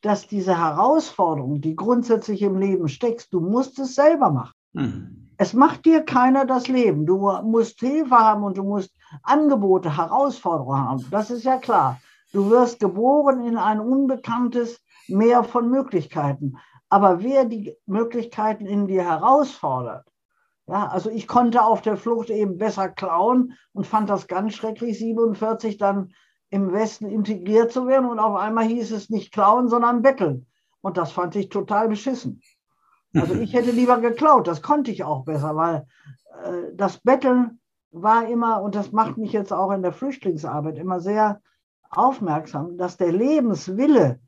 [0.01, 4.53] dass diese Herausforderung, die grundsätzlich im Leben steckst, du musst es selber machen.
[4.73, 5.31] Mhm.
[5.37, 7.05] Es macht dir keiner das Leben.
[7.05, 8.91] Du musst Hilfe haben und du musst
[9.23, 11.05] Angebote, Herausforderungen haben.
[11.11, 11.99] Das ist ja klar.
[12.31, 16.57] Du wirst geboren in ein unbekanntes Meer von Möglichkeiten.
[16.89, 20.05] Aber wer die Möglichkeiten in dir herausfordert,
[20.67, 24.97] Ja, also ich konnte auf der Flucht eben besser klauen und fand das ganz schrecklich,
[24.97, 26.13] 47 dann
[26.49, 30.47] im Westen integriert zu werden und auf einmal hieß es nicht klauen, sondern betteln.
[30.81, 32.41] Und das fand ich total beschissen.
[33.13, 35.87] Also ich hätte lieber geklaut, das konnte ich auch besser, weil
[36.43, 37.59] äh, das Betteln
[37.91, 41.41] war immer, und das macht mich jetzt auch in der Flüchtlingsarbeit immer sehr
[41.89, 44.19] aufmerksam, dass der Lebenswille,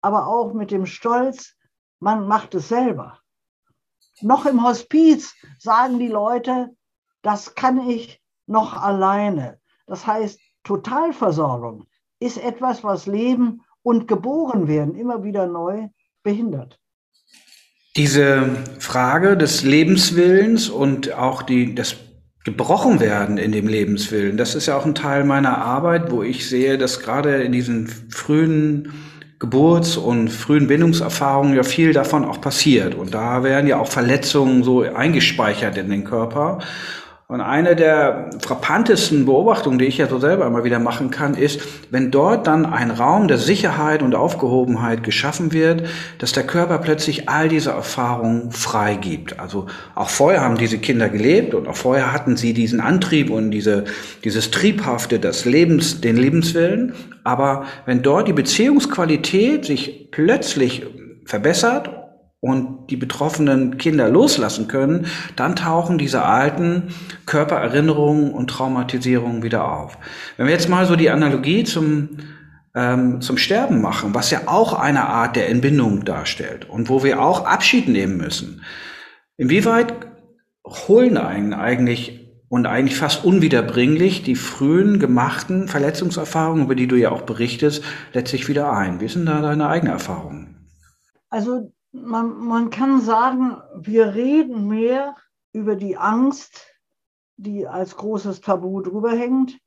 [0.00, 1.56] aber auch mit dem Stolz,
[1.98, 3.18] man macht es selber.
[4.22, 6.70] Noch im Hospiz sagen die Leute,
[7.22, 9.60] das kann ich noch alleine.
[9.86, 11.86] Das heißt, Totalversorgung
[12.20, 15.88] ist etwas, was Leben und geboren werden immer wieder neu
[16.22, 16.78] behindert.
[17.96, 21.96] Diese Frage des Lebenswillens und auch die, das
[22.44, 26.48] gebrochen werden in dem Lebenswillen, das ist ja auch ein Teil meiner Arbeit, wo ich
[26.48, 28.92] sehe, dass gerade in diesen frühen
[29.40, 32.94] Geburts- und frühen Bindungserfahrungen ja viel davon auch passiert.
[32.94, 36.58] Und da werden ja auch Verletzungen so eingespeichert in den Körper.
[37.30, 41.60] Und eine der frappantesten Beobachtungen, die ich ja so selber immer wieder machen kann, ist,
[41.88, 45.84] wenn dort dann ein Raum der Sicherheit und Aufgehobenheit geschaffen wird,
[46.18, 49.38] dass der Körper plötzlich all diese Erfahrungen freigibt.
[49.38, 53.52] Also auch vorher haben diese Kinder gelebt und auch vorher hatten sie diesen Antrieb und
[53.52, 53.84] diese,
[54.24, 56.94] dieses Triebhafte des Lebens, den Lebenswillen.
[57.22, 60.84] Aber wenn dort die Beziehungsqualität sich plötzlich
[61.26, 61.99] verbessert
[62.40, 66.88] und die betroffenen Kinder loslassen können, dann tauchen diese alten
[67.26, 69.98] Körpererinnerungen und Traumatisierungen wieder auf.
[70.36, 72.18] Wenn wir jetzt mal so die Analogie zum,
[72.74, 77.20] ähm, zum Sterben machen, was ja auch eine Art der Entbindung darstellt und wo wir
[77.20, 78.62] auch Abschied nehmen müssen,
[79.36, 79.92] inwieweit
[80.64, 87.10] holen einen eigentlich und eigentlich fast unwiederbringlich die frühen gemachten Verletzungserfahrungen, über die du ja
[87.10, 89.00] auch berichtest, letztlich wieder ein.
[89.00, 90.56] Wie sind da deine eigene Erfahrung?
[91.28, 95.16] Also man, man kann sagen, wir reden mehr
[95.52, 96.66] über die Angst,
[97.36, 99.58] die als großes Tabu drüber hängt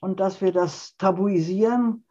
[0.00, 2.04] und dass wir das tabuisieren.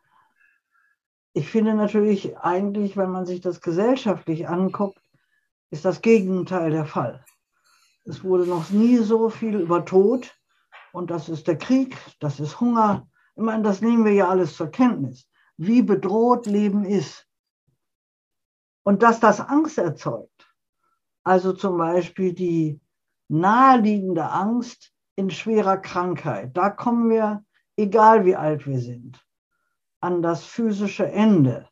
[1.33, 5.01] Ich finde natürlich eigentlich, wenn man sich das gesellschaftlich anguckt,
[5.71, 7.23] ist das Gegenteil der Fall.
[8.05, 10.35] Es wurde noch nie so viel über Tod
[10.93, 13.07] und das ist der Krieg, das ist Hunger.
[13.35, 17.28] Ich meine, das nehmen wir ja alles zur Kenntnis, wie bedroht Leben ist.
[18.89, 20.51] Und dass das Angst erzeugt,
[21.23, 22.81] also zum Beispiel die
[23.27, 27.45] naheliegende Angst in schwerer Krankheit, da kommen wir,
[27.77, 29.23] egal wie alt wir sind,
[29.99, 31.69] an das physische Ende.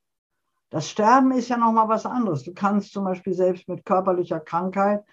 [0.70, 2.44] Das Sterben ist ja nochmal was anderes.
[2.44, 5.04] Du kannst zum Beispiel selbst mit körperlicher Krankheit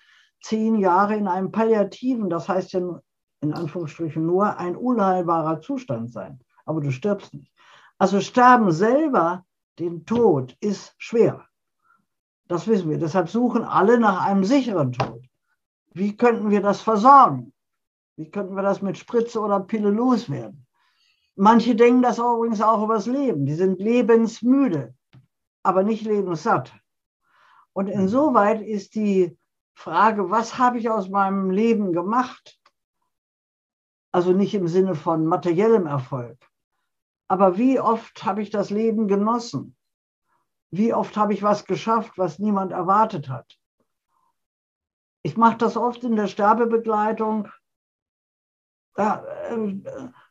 [0.42, 3.00] zehn Jahre in einem palliativen, das heißt ja
[3.40, 6.38] in Anführungsstrichen nur ein unheilbarer Zustand sein.
[6.66, 7.50] Aber du stirbst nicht.
[7.96, 9.46] Also Sterben selber,
[9.78, 11.46] den Tod, ist schwer.
[12.48, 12.98] Das wissen wir.
[12.98, 15.22] Deshalb suchen alle nach einem sicheren Tod.
[15.92, 17.52] Wie könnten wir das versorgen?
[18.16, 20.66] Wie könnten wir das mit Spritze oder Pille loswerden?
[21.36, 23.46] Manche denken das übrigens auch über das Leben.
[23.46, 24.94] Die sind lebensmüde,
[25.62, 26.72] aber nicht lebenssatt.
[27.72, 29.36] Und insoweit ist die
[29.74, 32.60] Frage, was habe ich aus meinem Leben gemacht?
[34.12, 36.38] Also nicht im Sinne von materiellem Erfolg,
[37.26, 39.74] aber wie oft habe ich das Leben genossen?
[40.76, 43.58] Wie oft habe ich was geschafft, was niemand erwartet hat?
[45.22, 47.48] Ich mache das oft in der Sterbebegleitung.
[48.94, 49.78] Da äh,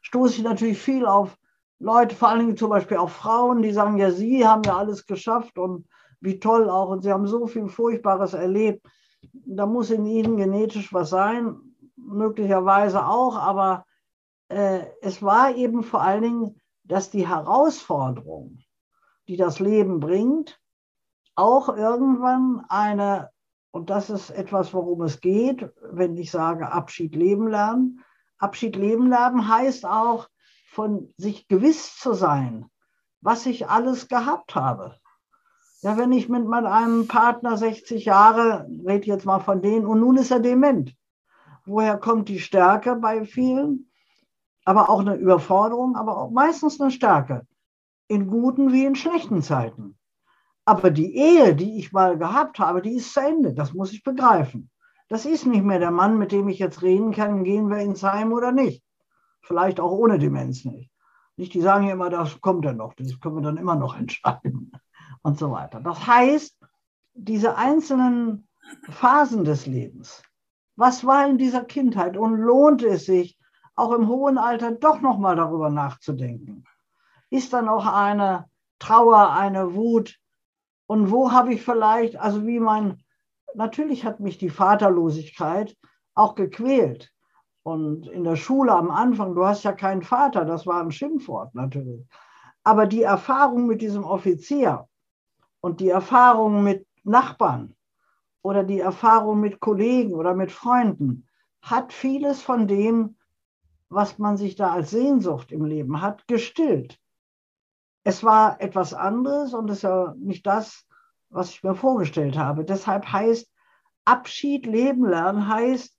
[0.01, 1.37] stoße ich natürlich viel auf
[1.79, 5.05] Leute, vor allen Dingen zum Beispiel auch Frauen, die sagen, ja, sie haben ja alles
[5.05, 5.87] geschafft und
[6.19, 8.85] wie toll auch und sie haben so viel Furchtbares erlebt.
[9.45, 11.55] Da muss in ihnen genetisch was sein,
[11.95, 13.85] möglicherweise auch, aber
[14.49, 18.62] äh, es war eben vor allen Dingen, dass die Herausforderung,
[19.33, 20.61] die das Leben bringt,
[21.33, 23.31] auch irgendwann eine,
[23.71, 28.03] und das ist etwas, worum es geht, wenn ich sage Abschied leben lernen.
[28.37, 30.29] Abschied leben lernen heißt auch,
[30.69, 32.69] von sich gewiss zu sein,
[33.21, 34.99] was ich alles gehabt habe.
[35.81, 40.17] Ja, wenn ich mit meinem Partner 60 Jahre, rede jetzt mal von denen, und nun
[40.17, 40.95] ist er dement.
[41.65, 43.89] Woher kommt die Stärke bei vielen?
[44.63, 47.47] Aber auch eine Überforderung, aber auch meistens eine Stärke
[48.07, 49.97] in guten wie in schlechten Zeiten.
[50.65, 53.53] Aber die Ehe, die ich mal gehabt habe, die ist zu Ende.
[53.53, 54.69] Das muss ich begreifen.
[55.09, 58.03] Das ist nicht mehr der Mann, mit dem ich jetzt reden kann, gehen wir ins
[58.03, 58.83] Heim oder nicht.
[59.41, 60.89] Vielleicht auch ohne Demenz nicht.
[61.35, 63.97] Nicht, die sagen ja immer, das kommt ja noch, das können wir dann immer noch
[63.99, 64.71] entscheiden
[65.21, 65.81] und so weiter.
[65.81, 66.57] Das heißt,
[67.13, 68.47] diese einzelnen
[68.89, 70.23] Phasen des Lebens,
[70.75, 73.37] was war in dieser Kindheit und lohnt es sich,
[73.75, 76.63] auch im hohen Alter doch nochmal darüber nachzudenken?
[77.33, 78.45] Ist dann auch eine
[78.77, 80.19] Trauer, eine Wut.
[80.85, 83.01] Und wo habe ich vielleicht, also wie mein,
[83.55, 85.75] natürlich hat mich die Vaterlosigkeit
[86.13, 87.11] auch gequält.
[87.63, 91.55] Und in der Schule am Anfang, du hast ja keinen Vater, das war ein Schimpfwort
[91.55, 92.05] natürlich.
[92.63, 94.87] Aber die Erfahrung mit diesem Offizier
[95.59, 97.75] und die Erfahrung mit Nachbarn
[98.43, 101.27] oder die Erfahrung mit Kollegen oder mit Freunden
[101.63, 103.15] hat vieles von dem,
[103.89, 106.99] was man sich da als Sehnsucht im Leben hat, gestillt.
[108.03, 110.85] Es war etwas anderes und es ja nicht das,
[111.29, 112.65] was ich mir vorgestellt habe.
[112.65, 113.49] Deshalb heißt
[114.05, 115.97] Abschied, Leben lernen, heißt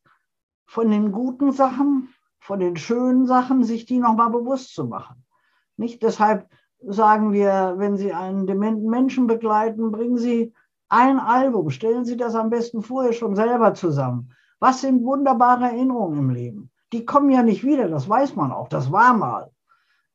[0.66, 5.24] von den guten Sachen, von den schönen Sachen, sich die nochmal bewusst zu machen.
[5.76, 6.48] Nicht deshalb
[6.86, 10.52] sagen wir, wenn Sie einen dementen Menschen begleiten, bringen Sie
[10.90, 14.32] ein Album, stellen Sie das am besten vorher schon selber zusammen.
[14.58, 16.70] Was sind wunderbare Erinnerungen im Leben?
[16.92, 19.50] Die kommen ja nicht wieder, das weiß man auch, das war mal.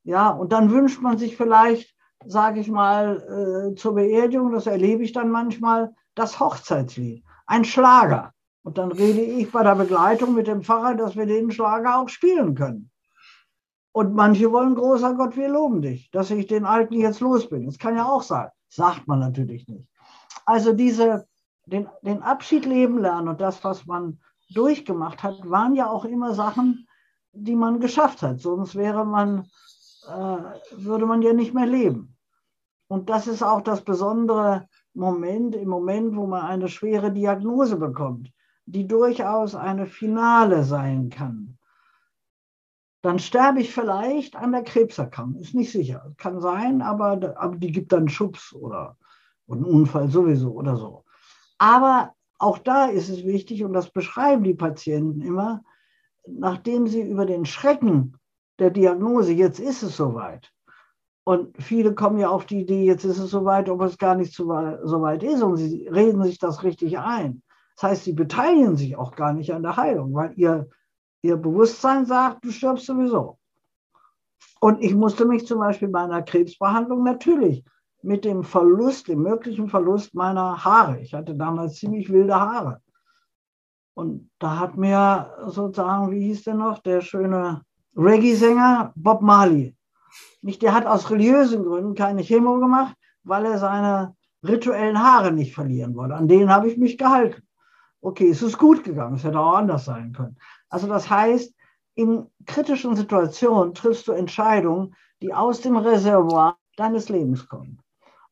[0.03, 5.03] Ja, und dann wünscht man sich vielleicht, sage ich mal, äh, zur Beerdigung, das erlebe
[5.03, 8.33] ich dann manchmal, das Hochzeitslied, ein Schlager.
[8.63, 12.09] Und dann rede ich bei der Begleitung mit dem Pfarrer, dass wir den Schlager auch
[12.09, 12.91] spielen können.
[13.91, 17.65] Und manche wollen, großer Gott, wir loben dich, dass ich den Alten jetzt los bin.
[17.65, 18.49] Das kann ja auch sein.
[18.67, 19.87] Sagt man natürlich nicht.
[20.45, 21.27] Also diese,
[21.65, 24.19] den, den Abschied leben lernen und das, was man
[24.51, 26.87] durchgemacht hat, waren ja auch immer Sachen,
[27.31, 28.39] die man geschafft hat.
[28.39, 29.47] Sonst wäre man,
[30.71, 32.15] würde man ja nicht mehr leben.
[32.87, 38.31] Und das ist auch das besondere Moment, im Moment, wo man eine schwere Diagnose bekommt,
[38.65, 41.57] die durchaus eine Finale sein kann.
[43.01, 46.13] Dann sterbe ich vielleicht an der Krebserkrankung, ist nicht sicher.
[46.17, 48.97] Kann sein, aber, aber die gibt dann Schubs oder
[49.47, 51.05] einen Unfall sowieso oder so.
[51.57, 55.63] Aber auch da ist es wichtig, und das beschreiben die Patienten immer,
[56.27, 58.18] nachdem sie über den Schrecken
[58.59, 60.51] der Diagnose, jetzt ist es soweit,
[61.29, 64.33] und viele kommen ja auf die Idee, jetzt ist es soweit, ob es gar nicht
[64.33, 67.43] so weit ist, und sie reden sich das richtig ein.
[67.75, 70.67] Das heißt, sie beteiligen sich auch gar nicht an der Heilung, weil ihr,
[71.21, 73.37] ihr Bewusstsein sagt, du stirbst sowieso.
[74.59, 77.63] Und ich musste mich zum Beispiel bei einer Krebsbehandlung natürlich
[78.01, 80.99] mit dem Verlust, dem möglichen Verlust meiner Haare.
[80.99, 82.81] Ich hatte damals ziemlich wilde Haare.
[83.93, 87.61] Und da hat mir sozusagen, wie hieß der noch, der schöne
[87.95, 89.75] Reggae-Sänger Bob Marley.
[90.41, 95.53] Nicht, der hat aus religiösen Gründen keine Chemo gemacht, weil er seine rituellen Haare nicht
[95.53, 96.15] verlieren wollte.
[96.15, 97.43] An denen habe ich mich gehalten.
[98.01, 100.37] Okay, es ist gut gegangen, es hätte auch anders sein können.
[100.69, 101.53] Also das heißt,
[101.95, 107.81] in kritischen Situationen triffst du Entscheidungen, die aus dem Reservoir deines Lebens kommen.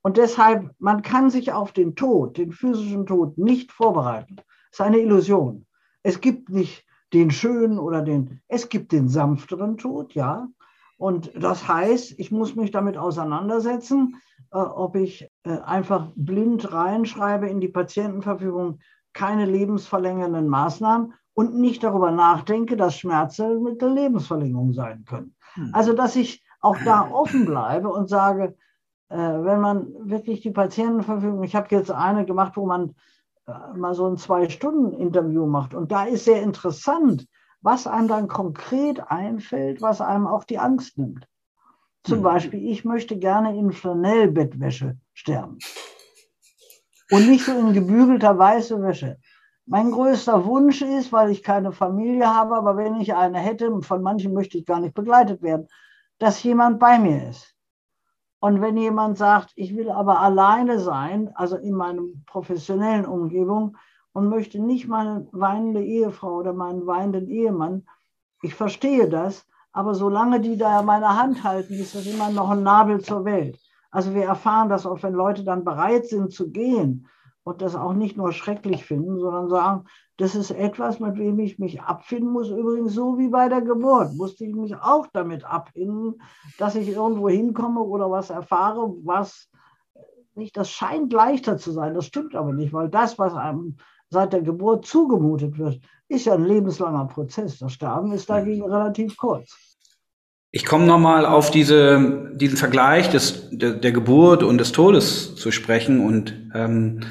[0.02, 4.38] Und deshalb, man kann sich auf den Tod, den physischen Tod nicht vorbereiten.
[4.38, 5.66] Das ist eine Illusion.
[6.02, 10.48] Es gibt nicht den schönen oder den, es gibt den sanfteren Tod, ja.
[10.98, 14.16] Und das heißt, ich muss mich damit auseinandersetzen,
[14.52, 18.80] äh, ob ich äh, einfach blind reinschreibe in die Patientenverfügung
[19.14, 25.36] keine lebensverlängernden Maßnahmen und nicht darüber nachdenke, dass Schmerzmittel Lebensverlängerung sein können.
[25.54, 25.70] Hm.
[25.74, 28.56] Also, dass ich auch da offen bleibe und sage,
[29.10, 32.96] äh, wenn man wirklich die Patientenverfügung, ich habe jetzt eine gemacht, wo man
[33.48, 35.74] mal so ein Zwei-Stunden-Interview macht.
[35.74, 37.28] Und da ist sehr interessant,
[37.62, 41.28] was einem dann konkret einfällt, was einem auch die Angst nimmt.
[42.04, 42.24] Zum mhm.
[42.24, 45.60] Beispiel, ich möchte gerne in Flanellbettwäsche sterben.
[47.10, 49.18] Und nicht so in gebügelter weiße Wäsche.
[49.66, 54.02] Mein größter Wunsch ist, weil ich keine Familie habe, aber wenn ich eine hätte, von
[54.02, 55.68] manchen möchte ich gar nicht begleitet werden,
[56.20, 57.57] dass jemand bei mir ist.
[58.40, 63.78] Und wenn jemand sagt, ich will aber alleine sein, also in meiner professionellen Umgebung
[64.14, 67.88] und möchte nicht meine weinende Ehefrau oder meinen weinenden Ehemann,
[68.44, 72.64] ich verstehe das, aber solange die da meine Hand halten, ist das immer noch ein
[72.64, 73.60] Nabel zur Welt.
[73.90, 77.08] Also wir erfahren das auch, wenn Leute dann bereit sind zu gehen
[77.48, 79.86] und das auch nicht nur schrecklich finden, sondern sagen,
[80.18, 82.50] das ist etwas, mit dem ich mich abfinden muss.
[82.50, 86.22] Übrigens so wie bei der Geburt musste ich mich auch damit abfinden,
[86.58, 89.50] dass ich irgendwo hinkomme oder was erfahre, was
[90.36, 91.94] nicht, das scheint leichter zu sein.
[91.94, 93.78] Das stimmt aber nicht, weil das, was einem
[94.10, 95.80] seit der Geburt zugemutet wird,
[96.10, 97.60] ist ja ein lebenslanger Prozess.
[97.60, 99.56] Das Sterben ist dagegen relativ kurz.
[100.52, 105.52] Ich komme nochmal auf diese, diesen Vergleich des, der, der, Geburt und des Todes zu
[105.52, 106.00] sprechen.
[106.00, 107.02] Und ähm,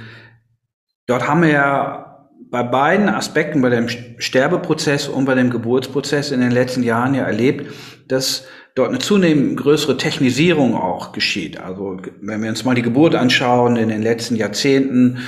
[1.06, 2.06] dort haben wir ja
[2.50, 7.24] bei beiden Aspekten, bei dem Sterbeprozess und bei dem Geburtsprozess in den letzten Jahren ja
[7.24, 7.72] erlebt,
[8.08, 8.44] dass
[8.74, 11.58] dort eine zunehmend größere Technisierung auch geschieht.
[11.60, 15.18] Also wenn wir uns mal die Geburt anschauen, in den letzten Jahrzehnten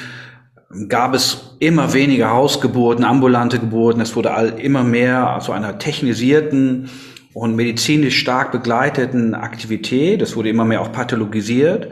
[0.89, 4.01] gab es immer weniger Hausgeburten, ambulante Geburten.
[4.01, 6.91] Es wurde all, immer mehr zu einer technisierten
[7.33, 10.20] und medizinisch stark begleiteten Aktivität.
[10.20, 11.89] Es wurde immer mehr auch pathologisiert.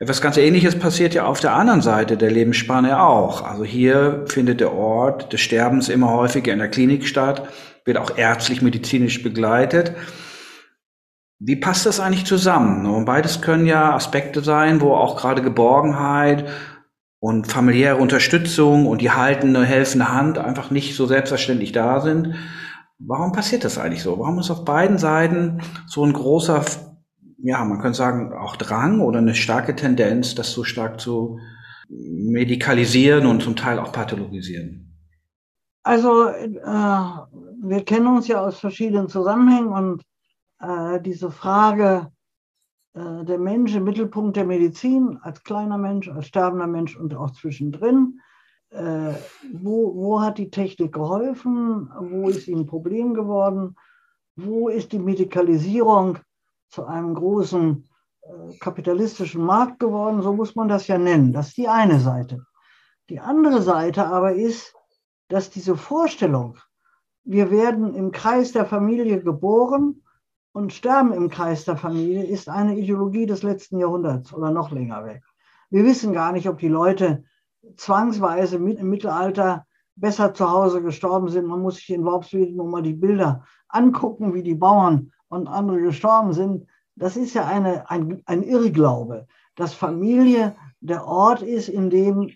[0.00, 3.42] Etwas ganz Ähnliches passiert ja auf der anderen Seite der Lebensspanne auch.
[3.42, 7.48] Also hier findet der Ort des Sterbens immer häufiger in der Klinik statt,
[7.84, 9.92] wird auch ärztlich, medizinisch begleitet.
[11.40, 12.86] Wie passt das eigentlich zusammen?
[12.86, 16.48] Und beides können ja Aspekte sein, wo auch gerade Geborgenheit
[17.18, 22.36] und familiäre Unterstützung und die haltende, helfende Hand einfach nicht so selbstverständlich da sind.
[23.00, 24.18] Warum passiert das eigentlich so?
[24.18, 26.62] Warum ist auf beiden Seiten so ein großer
[27.38, 31.38] ja, man könnte sagen, auch Drang oder eine starke Tendenz, das so stark zu
[31.88, 34.84] medikalisieren und zum Teil auch pathologisieren?
[35.82, 36.48] Also äh,
[37.62, 40.02] wir kennen uns ja aus verschiedenen Zusammenhängen und
[40.60, 42.10] äh, diese Frage,
[42.94, 47.30] äh, der Mensch im Mittelpunkt der Medizin, als kleiner Mensch, als sterbender Mensch und auch
[47.30, 48.20] zwischendrin,
[48.70, 49.14] äh,
[49.52, 53.76] wo, wo hat die Technik geholfen, wo ist ihm ein Problem geworden,
[54.36, 56.18] wo ist die Medikalisierung
[56.68, 57.88] zu einem großen
[58.22, 61.32] äh, kapitalistischen Markt geworden, so muss man das ja nennen.
[61.32, 62.46] Das ist die eine Seite.
[63.08, 64.74] Die andere Seite aber ist,
[65.28, 66.58] dass diese Vorstellung,
[67.24, 70.02] wir werden im Kreis der Familie geboren
[70.52, 75.04] und sterben im Kreis der Familie, ist eine Ideologie des letzten Jahrhunderts oder noch länger
[75.04, 75.22] weg.
[75.70, 77.24] Wir wissen gar nicht, ob die Leute
[77.76, 79.66] zwangsweise im Mittelalter
[79.96, 81.46] besser zu Hause gestorben sind.
[81.46, 85.80] Man muss sich in Worpswede nur mal die Bilder angucken, wie die Bauern und andere
[85.80, 86.66] gestorben sind,
[86.96, 92.30] das ist ja eine, ein, ein Irrglaube, dass Familie der Ort ist, in dem,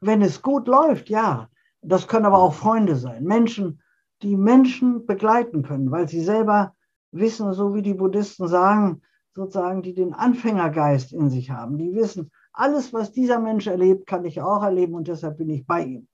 [0.00, 1.48] wenn es gut läuft, ja,
[1.80, 3.80] das können aber auch Freunde sein, Menschen,
[4.22, 6.74] die Menschen begleiten können, weil sie selber
[7.12, 9.02] wissen, so wie die Buddhisten sagen,
[9.34, 14.24] sozusagen, die den Anfängergeist in sich haben, die wissen, alles, was dieser Mensch erlebt, kann
[14.24, 16.08] ich auch erleben und deshalb bin ich bei ihm.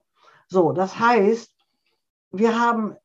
[0.49, 1.55] So, das heißt,
[2.33, 2.97] wir haben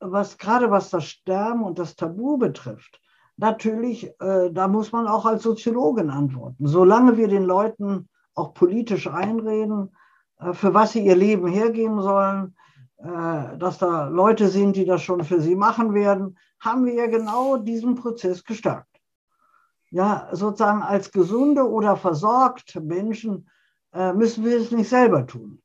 [0.00, 3.00] was gerade was das Sterben und das Tabu betrifft,
[3.36, 6.66] natürlich, äh, da muss man auch als Soziologin antworten.
[6.66, 9.94] Solange wir den Leuten auch politisch einreden,
[10.38, 12.54] äh, für was sie ihr Leben hergeben sollen,
[12.98, 17.06] äh, dass da Leute sind, die das schon für sie machen werden, haben wir ja
[17.06, 18.88] genau diesen Prozess gestärkt.
[19.90, 23.48] Ja, sozusagen als gesunde oder versorgte Menschen
[23.92, 25.62] äh, müssen wir es nicht selber tun.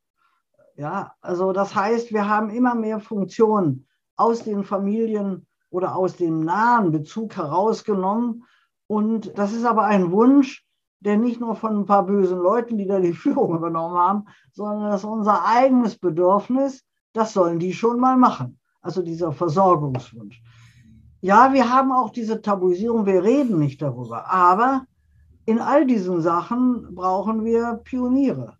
[0.76, 3.86] Ja, also das heißt, wir haben immer mehr Funktionen
[4.20, 8.44] aus den Familien oder aus dem nahen Bezug herausgenommen.
[8.86, 10.64] Und das ist aber ein Wunsch,
[11.00, 14.90] der nicht nur von ein paar bösen Leuten, die da die Führung übernommen haben, sondern
[14.90, 16.84] das ist unser eigenes Bedürfnis.
[17.12, 18.58] Das sollen die schon mal machen.
[18.82, 20.42] Also dieser Versorgungswunsch.
[21.22, 24.30] Ja, wir haben auch diese Tabuisierung, wir reden nicht darüber.
[24.30, 24.86] Aber
[25.44, 28.56] in all diesen Sachen brauchen wir Pioniere.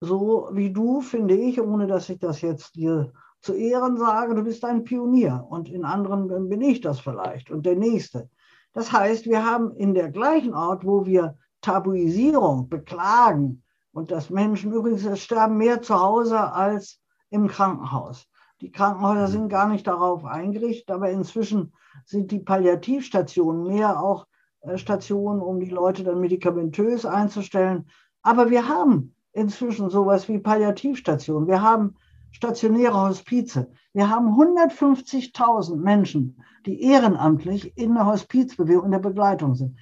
[0.00, 3.12] So wie du, finde ich, ohne dass ich das jetzt dir
[3.42, 7.66] zu Ehren sage, du bist ein Pionier und in anderen bin ich das vielleicht und
[7.66, 8.30] der Nächste.
[8.72, 13.62] Das heißt, wir haben in der gleichen Art, wo wir Tabuisierung beklagen
[13.92, 18.28] und dass Menschen übrigens sterben mehr zu Hause als im Krankenhaus.
[18.60, 21.72] Die Krankenhäuser sind gar nicht darauf eingerichtet, aber inzwischen
[22.04, 24.26] sind die Palliativstationen mehr auch
[24.60, 27.88] äh, Stationen, um die Leute dann medikamentös einzustellen.
[28.22, 31.48] Aber wir haben inzwischen sowas wie Palliativstationen.
[31.48, 31.96] Wir haben
[32.32, 33.70] stationäre Hospize.
[33.92, 39.78] Wir haben 150.000 Menschen, die ehrenamtlich in der Hospizbewegung, in der Begleitung sind.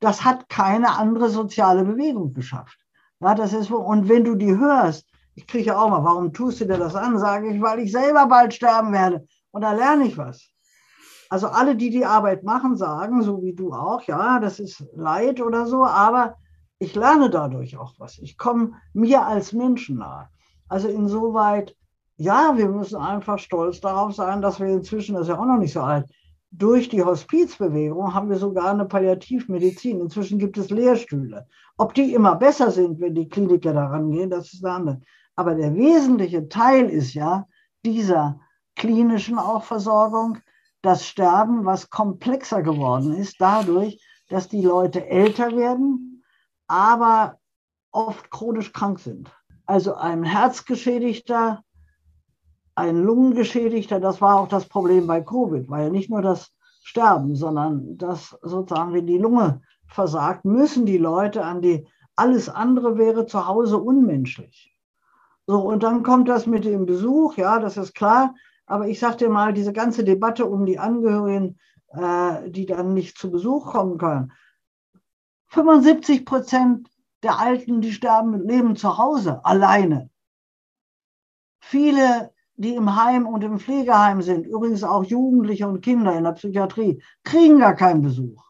[0.00, 2.78] Das hat keine andere soziale Bewegung geschafft.
[3.20, 6.60] Ja, das ist, und wenn du die hörst, ich kriege ja auch mal, warum tust
[6.60, 7.18] du dir das an?
[7.18, 9.26] Sage ich, weil ich selber bald sterben werde.
[9.50, 10.48] Und da lerne ich was.
[11.28, 15.40] Also alle, die die Arbeit machen, sagen, so wie du auch, ja, das ist Leid
[15.40, 16.36] oder so, aber
[16.78, 18.18] ich lerne dadurch auch was.
[18.18, 20.28] Ich komme mir als Menschen nahe.
[20.68, 21.76] Also insoweit
[22.20, 25.56] ja, wir müssen einfach stolz darauf sein, dass wir inzwischen, das ist ja auch noch
[25.56, 26.04] nicht so alt,
[26.50, 30.00] durch die Hospizbewegung haben wir sogar eine Palliativmedizin.
[30.00, 31.46] Inzwischen gibt es Lehrstühle.
[31.78, 35.00] Ob die immer besser sind, wenn die Kliniker daran gehen, das ist eine andere.
[35.34, 37.46] Aber der wesentliche Teil ist ja
[37.86, 38.38] dieser
[38.76, 40.38] klinischen auch Versorgung,
[40.82, 43.98] das Sterben, was komplexer geworden ist, dadurch,
[44.28, 46.22] dass die Leute älter werden,
[46.66, 47.38] aber
[47.92, 49.30] oft chronisch krank sind.
[49.64, 51.64] Also ein Herzgeschädigter
[52.80, 56.52] ein Lungengeschädigter, das war auch das Problem bei Covid, war ja nicht nur das
[56.82, 62.98] Sterben, sondern das sozusagen, wenn die Lunge versagt, müssen die Leute an die, alles andere
[62.98, 64.76] wäre zu Hause unmenschlich.
[65.46, 68.34] So, und dann kommt das mit dem Besuch, ja, das ist klar.
[68.66, 71.58] Aber ich sag dir mal, diese ganze Debatte um die Angehörigen,
[71.88, 74.32] äh, die dann nicht zu Besuch kommen können.
[75.48, 76.88] 75 Prozent
[77.22, 80.08] der Alten, die sterben, leben zu Hause alleine.
[81.60, 86.32] Viele die im Heim und im Pflegeheim sind, übrigens auch Jugendliche und Kinder in der
[86.32, 88.44] Psychiatrie, kriegen gar keinen Besuch.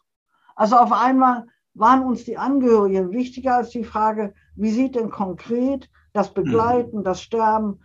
[0.53, 1.45] Also auf einmal
[1.75, 7.21] waren uns die Angehörigen wichtiger als die Frage, wie sieht denn konkret das Begleiten, das
[7.21, 7.79] Sterben,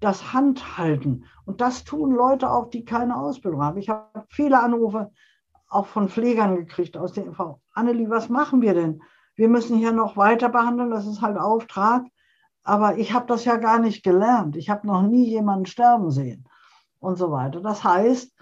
[0.00, 1.24] das Handhalten.
[1.46, 3.78] Und das tun Leute auch, die keine Ausbildung haben.
[3.78, 5.10] Ich habe viele Anrufe
[5.70, 9.00] auch von Pflegern gekriegt aus den Frau Annelie, was machen wir denn?
[9.34, 12.04] Wir müssen hier noch weiter behandeln, das ist halt Auftrag.
[12.62, 14.56] Aber ich habe das ja gar nicht gelernt.
[14.56, 16.46] Ich habe noch nie jemanden sterben sehen
[16.98, 17.60] und so weiter.
[17.60, 18.32] Das heißt,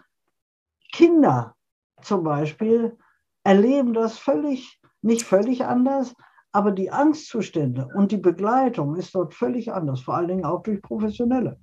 [0.92, 1.54] Kinder
[2.02, 2.96] zum Beispiel
[3.44, 6.14] erleben das völlig, nicht völlig anders,
[6.52, 10.82] aber die Angstzustände und die Begleitung ist dort völlig anders, vor allen Dingen auch durch
[10.82, 11.58] Professionelle.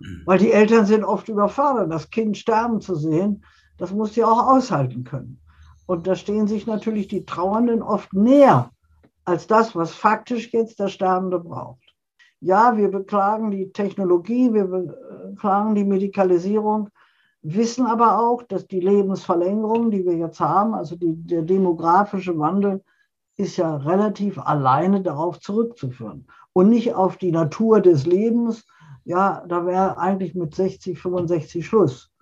[0.00, 0.22] Mhm.
[0.26, 3.44] Weil die Eltern sind oft überfordert, das Kind sterben zu sehen,
[3.78, 5.40] das muss sie auch aushalten können.
[5.86, 8.70] Und da stehen sich natürlich die Trauernden oft näher
[9.24, 11.83] als das, was faktisch jetzt der Sterbende braucht.
[12.44, 16.90] Ja, wir beklagen die Technologie, wir beklagen die Medikalisierung,
[17.40, 22.84] wissen aber auch, dass die Lebensverlängerung, die wir jetzt haben, also die, der demografische Wandel,
[23.38, 28.66] ist ja relativ alleine darauf zurückzuführen und nicht auf die Natur des Lebens.
[29.04, 32.12] Ja, da wäre eigentlich mit 60, 65 Schluss.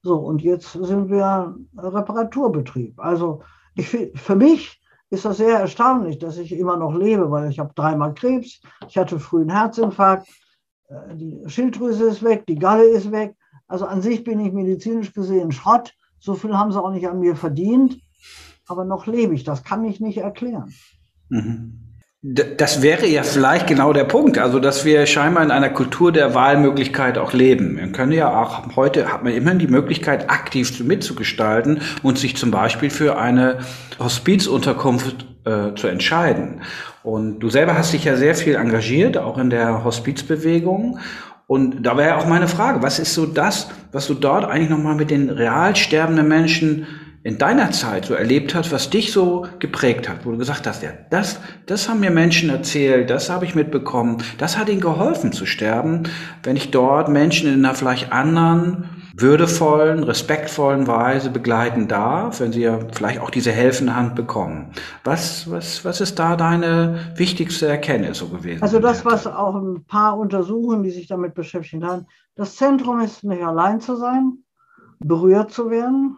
[0.00, 3.00] So, und jetzt sind wir Reparaturbetrieb.
[3.00, 3.42] Also
[3.74, 4.80] ich, für mich
[5.12, 8.96] ist das sehr erstaunlich, dass ich immer noch lebe, weil ich habe dreimal Krebs, ich
[8.96, 10.28] hatte frühen Herzinfarkt,
[10.88, 13.36] äh, die Schilddrüse ist weg, die Galle ist weg.
[13.68, 15.94] Also an sich bin ich medizinisch gesehen Schrott.
[16.18, 18.02] So viel haben sie auch nicht an mir verdient
[18.66, 19.44] aber noch lebe ich.
[19.44, 20.72] Das kann ich nicht erklären.
[21.28, 21.91] Mhm.
[22.24, 26.36] Das wäre ja vielleicht genau der Punkt, also dass wir scheinbar in einer Kultur der
[26.36, 27.74] Wahlmöglichkeit auch leben.
[27.74, 32.52] Man können ja auch heute hat man immerhin die Möglichkeit, aktiv mitzugestalten und sich zum
[32.52, 33.58] Beispiel für eine
[33.98, 36.60] Hospizunterkunft äh, zu entscheiden.
[37.02, 41.00] Und du selber hast dich ja sehr viel engagiert, auch in der Hospizbewegung.
[41.48, 44.94] Und da wäre auch meine Frage, was ist so das, was du dort eigentlich nochmal
[44.94, 46.86] mit den real sterbenden Menschen
[47.24, 50.82] in deiner Zeit so erlebt hast, was dich so geprägt hat, wo du gesagt hast,
[50.82, 55.32] ja, das, das haben mir Menschen erzählt, das habe ich mitbekommen, das hat ihnen geholfen
[55.32, 56.04] zu sterben,
[56.42, 62.62] wenn ich dort Menschen in einer vielleicht anderen, würdevollen, respektvollen Weise begleiten darf, wenn sie
[62.62, 64.70] ja vielleicht auch diese helfende Hand bekommen.
[65.04, 68.62] Was, was, was ist da deine wichtigste Erkenntnis so gewesen?
[68.62, 72.06] Also das, was auch ein paar Untersuchungen, die sich damit beschäftigt haben,
[72.36, 74.38] das Zentrum ist nicht allein zu sein,
[74.98, 76.16] berührt zu werden,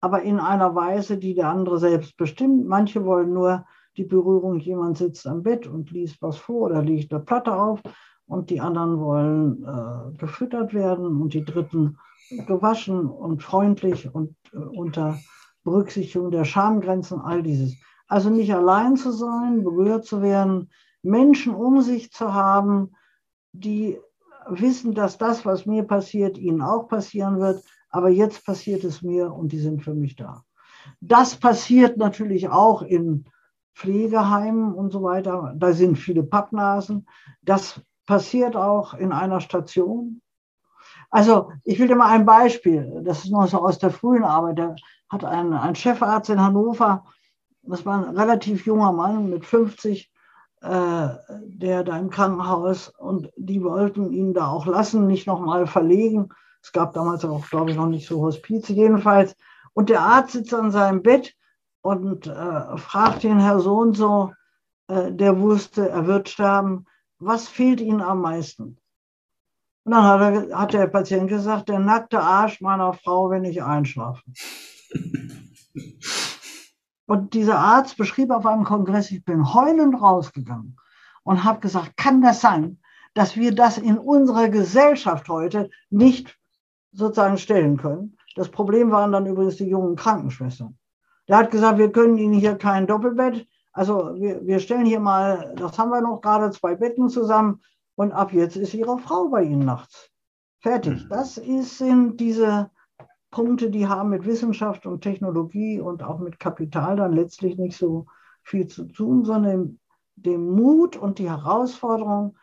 [0.00, 2.66] aber in einer Weise, die der andere selbst bestimmt.
[2.66, 7.12] Manche wollen nur die Berührung, jemand sitzt am Bett und liest was vor oder liegt
[7.12, 7.80] eine Platte auf
[8.26, 11.98] und die anderen wollen äh, gefüttert werden und die dritten
[12.46, 15.18] gewaschen und freundlich und äh, unter
[15.64, 17.76] Berücksichtigung der Schamgrenzen, all dieses.
[18.06, 20.70] Also nicht allein zu sein, berührt zu werden,
[21.02, 22.92] Menschen um sich zu haben,
[23.52, 23.98] die
[24.48, 29.32] wissen, dass das, was mir passiert, ihnen auch passieren wird, aber jetzt passiert es mir
[29.32, 30.44] und die sind für mich da.
[31.00, 33.26] Das passiert natürlich auch in
[33.74, 35.54] Pflegeheimen und so weiter.
[35.56, 37.06] Da sind viele Pappnasen.
[37.42, 40.20] Das passiert auch in einer Station.
[41.10, 44.58] Also ich will dir mal ein Beispiel, das ist noch so aus der frühen Arbeit.
[44.58, 44.74] Da
[45.08, 47.04] hat ein, ein Chefarzt in Hannover,
[47.62, 50.10] das war ein relativ junger Mann mit 50,
[50.62, 51.08] äh,
[51.46, 56.28] der da im Krankenhaus und die wollten ihn da auch lassen, nicht nochmal verlegen.
[56.62, 59.34] Es gab damals auch, glaube ich, noch nicht so Hospiz jedenfalls.
[59.72, 61.34] Und der Arzt sitzt an seinem Bett
[61.82, 64.32] und äh, fragt den Herr so und so,
[64.88, 66.86] äh, der wusste, er wird sterben,
[67.18, 68.78] was fehlt Ihnen am meisten?
[69.84, 73.62] Und dann hat, er, hat der Patient gesagt, der nackte Arsch meiner Frau, wenn ich
[73.62, 74.22] einschlafe.
[77.06, 80.76] Und dieser Arzt beschrieb auf einem Kongress, ich bin heulend rausgegangen
[81.22, 82.78] und habe gesagt, kann das sein,
[83.14, 86.39] dass wir das in unserer Gesellschaft heute nicht
[86.92, 88.16] sozusagen stellen können.
[88.36, 90.76] Das Problem waren dann übrigens die jungen Krankenschwestern.
[91.28, 93.46] Der hat gesagt, wir können Ihnen hier kein Doppelbett.
[93.72, 97.60] Also wir, wir stellen hier mal, das haben wir noch gerade, zwei Betten zusammen
[97.94, 100.10] und ab jetzt ist Ihre Frau bei Ihnen nachts.
[100.60, 101.04] Fertig.
[101.04, 101.08] Mhm.
[101.08, 102.70] Das ist, sind diese
[103.30, 108.06] Punkte, die haben mit Wissenschaft und Technologie und auch mit Kapital dann letztlich nicht so
[108.42, 109.78] viel zu tun, sondern
[110.16, 112.36] dem Mut und die Herausforderung,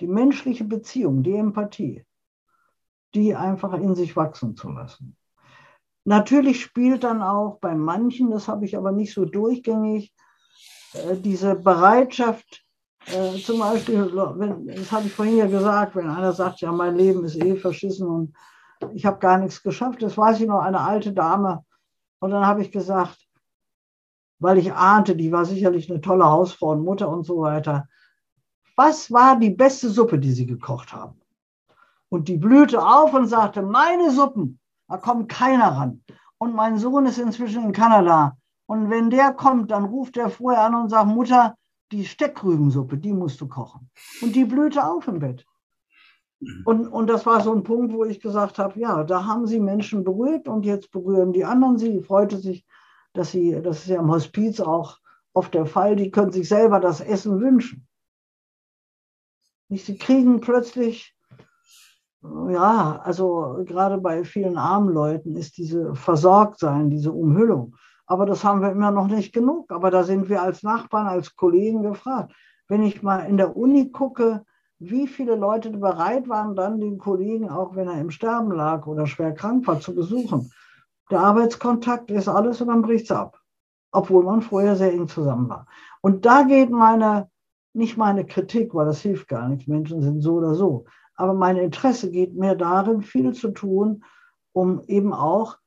[0.00, 2.04] die menschliche Beziehung, die Empathie
[3.14, 5.16] die einfach in sich wachsen zu lassen.
[6.04, 10.12] Natürlich spielt dann auch bei manchen, das habe ich aber nicht so durchgängig,
[10.92, 12.64] äh, diese Bereitschaft,
[13.06, 14.10] äh, zum Beispiel,
[14.66, 18.06] das habe ich vorhin ja gesagt, wenn einer sagt, ja, mein Leben ist eh verschissen
[18.06, 18.36] und
[18.92, 21.64] ich habe gar nichts geschafft, das weiß ich noch, eine alte Dame.
[22.20, 23.18] Und dann habe ich gesagt,
[24.38, 27.88] weil ich ahnte, die war sicherlich eine tolle Hausfrau und Mutter und so weiter.
[28.76, 31.20] Was war die beste Suppe, die Sie gekocht haben?
[32.14, 36.04] Und die blühte auf und sagte, meine Suppen, da kommt keiner ran.
[36.38, 38.36] Und mein Sohn ist inzwischen in Kanada
[38.66, 41.56] Und wenn der kommt, dann ruft er vorher an und sagt, Mutter,
[41.90, 43.90] die Steckrübensuppe, die musst du kochen.
[44.22, 45.44] Und die blühte auf im Bett.
[46.64, 49.58] Und, und das war so ein Punkt, wo ich gesagt habe, ja, da haben sie
[49.58, 52.00] Menschen berührt und jetzt berühren die anderen sie.
[52.00, 52.64] Freute sich,
[53.12, 54.98] dass sie, das ist ja im Hospiz auch
[55.32, 57.88] oft der Fall, die können sich selber das Essen wünschen.
[59.68, 61.13] Sie kriegen plötzlich,
[62.48, 67.76] ja, also gerade bei vielen armen Leuten ist diese Versorgtsein, diese Umhüllung.
[68.06, 69.70] Aber das haben wir immer noch nicht genug.
[69.70, 72.32] Aber da sind wir als Nachbarn, als Kollegen gefragt.
[72.68, 74.44] Wenn ich mal in der Uni gucke,
[74.78, 79.06] wie viele Leute bereit waren, dann den Kollegen, auch wenn er im Sterben lag oder
[79.06, 80.50] schwer krank war, zu besuchen.
[81.10, 83.38] Der Arbeitskontakt ist alles und dann bricht es ab,
[83.92, 85.66] obwohl man vorher sehr eng zusammen war.
[86.00, 87.28] Und da geht meine,
[87.74, 91.56] nicht meine Kritik, weil das hilft gar nichts, Menschen sind so oder so, aber mein
[91.56, 94.04] Interesse geht mehr darin, viel zu tun,
[94.52, 95.58] um eben auch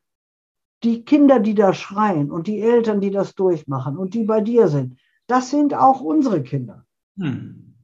[0.83, 4.67] die Kinder, die da schreien und die Eltern, die das durchmachen und die bei dir
[4.67, 6.85] sind, das sind auch unsere Kinder.
[7.17, 7.75] Hm.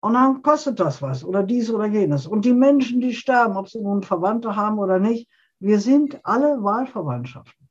[0.00, 2.26] Und dann kostet das was oder dies oder jenes.
[2.26, 6.62] Und die Menschen, die sterben, ob sie nun Verwandte haben oder nicht, wir sind alle
[6.62, 7.68] Wahlverwandtschaften.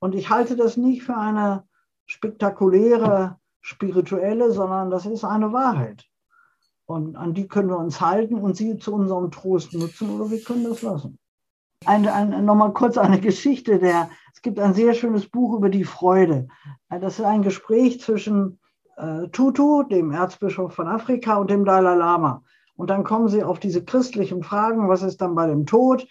[0.00, 1.64] Und ich halte das nicht für eine
[2.06, 6.09] spektakuläre, spirituelle, sondern das ist eine Wahrheit.
[6.90, 10.42] Und an die können wir uns halten und sie zu unserem Trost nutzen oder wir
[10.42, 11.20] können das lassen.
[11.86, 13.78] Ein, ein, Nochmal kurz eine Geschichte.
[13.78, 16.48] Der, es gibt ein sehr schönes Buch über die Freude.
[16.88, 18.58] Das ist ein Gespräch zwischen
[18.96, 22.42] äh, Tutu, dem Erzbischof von Afrika, und dem Dalai Lama.
[22.74, 26.08] Und dann kommen sie auf diese christlichen Fragen, was ist dann bei dem Tod?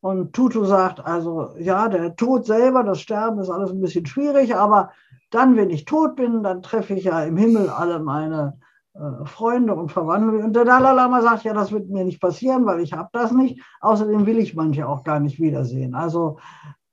[0.00, 4.56] Und Tutu sagt, also ja, der Tod selber, das Sterben ist alles ein bisschen schwierig,
[4.56, 4.92] aber
[5.30, 8.58] dann, wenn ich tot bin, dann treffe ich ja im Himmel alle meine
[8.94, 10.44] äh, Freunde und Verwandte.
[10.44, 13.32] Und der Dalai Lama sagt, ja, das wird mir nicht passieren, weil ich habe das
[13.32, 13.60] nicht.
[13.80, 15.94] Außerdem will ich manche auch gar nicht wiedersehen.
[15.94, 16.38] Also,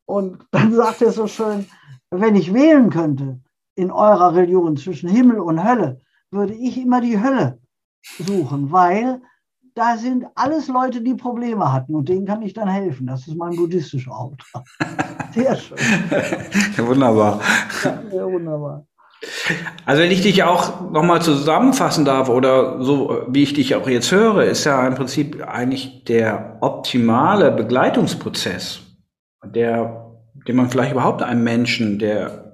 [0.06, 1.66] und dann sagt er so schön,
[2.12, 3.40] wenn ich wählen könnte
[3.76, 7.60] in eurer Religion zwischen Himmel und Hölle, würde ich immer die Hölle
[8.18, 9.22] suchen, weil
[9.76, 13.08] da sind alles Leute, die Probleme hatten und denen kann ich dann helfen.
[13.08, 14.66] Das ist mein buddhistischer Auftrag.
[15.34, 15.78] Sehr schön.
[16.78, 17.40] Wunderbar.
[17.84, 18.89] Ja, sehr wunderbar.
[19.86, 24.12] Also wenn ich dich auch nochmal zusammenfassen darf oder so, wie ich dich auch jetzt
[24.12, 28.80] höre, ist ja im Prinzip eigentlich der optimale Begleitungsprozess,
[29.44, 30.16] der,
[30.48, 32.49] den man vielleicht überhaupt einem Menschen, der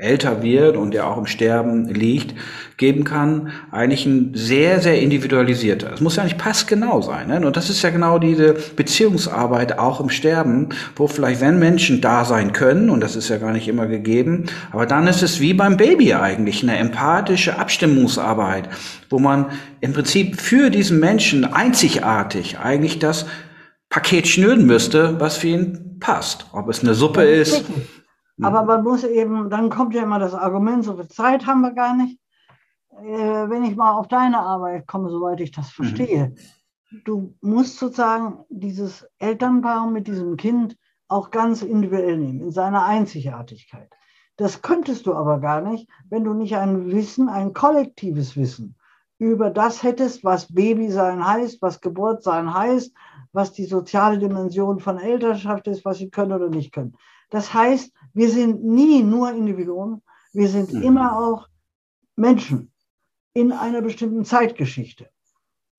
[0.00, 2.34] älter wird und der auch im Sterben liegt,
[2.76, 5.92] geben kann, eigentlich ein sehr, sehr individualisierter.
[5.92, 7.28] Es muss ja nicht passgenau sein.
[7.28, 7.46] Ne?
[7.46, 12.24] Und das ist ja genau diese Beziehungsarbeit auch im Sterben, wo vielleicht, wenn Menschen da
[12.24, 15.52] sein können, und das ist ja gar nicht immer gegeben, aber dann ist es wie
[15.52, 18.68] beim Baby eigentlich, eine empathische Abstimmungsarbeit,
[19.10, 19.46] wo man
[19.80, 23.26] im Prinzip für diesen Menschen einzigartig eigentlich das
[23.90, 26.46] Paket schnüren müsste, was für ihn passt.
[26.52, 27.64] Ob es eine Suppe ist,
[28.42, 28.66] aber mhm.
[28.66, 31.96] man muss eben, dann kommt ja immer das Argument, so viel Zeit haben wir gar
[31.96, 32.18] nicht.
[32.98, 35.84] Äh, wenn ich mal auf deine Arbeit komme, soweit ich das mhm.
[35.84, 36.34] verstehe,
[36.90, 37.02] mhm.
[37.04, 40.76] du musst sozusagen dieses Elternpaar mit diesem Kind
[41.08, 43.90] auch ganz individuell nehmen, in seiner Einzigartigkeit.
[44.36, 48.76] Das könntest du aber gar nicht, wenn du nicht ein Wissen, ein kollektives Wissen
[49.18, 52.94] über das hättest, was Babysein heißt, was Geburtsein heißt,
[53.32, 56.96] was die soziale Dimension von Elternschaft ist, was sie können oder nicht können.
[57.28, 60.02] Das heißt, wir sind nie nur Individuen,
[60.34, 60.82] wir sind mhm.
[60.82, 61.48] immer auch
[62.16, 62.70] Menschen
[63.32, 65.08] in einer bestimmten Zeitgeschichte.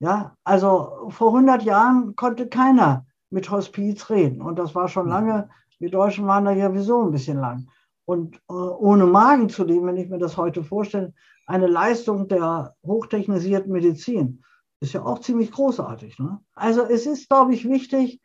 [0.00, 5.12] Ja, also vor 100 Jahren konnte keiner mit Hospiz reden und das war schon mhm.
[5.12, 7.68] lange, wir Deutschen waren da ja sowieso ein bisschen lang.
[8.06, 11.14] Und äh, ohne Magen zu leben, wenn ich mir das heute vorstelle,
[11.46, 14.42] eine Leistung der hochtechnisierten Medizin
[14.80, 16.18] ist ja auch ziemlich großartig.
[16.18, 16.40] Ne?
[16.56, 18.20] Also es ist, glaube ich, wichtig,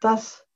[0.00, 0.46] dass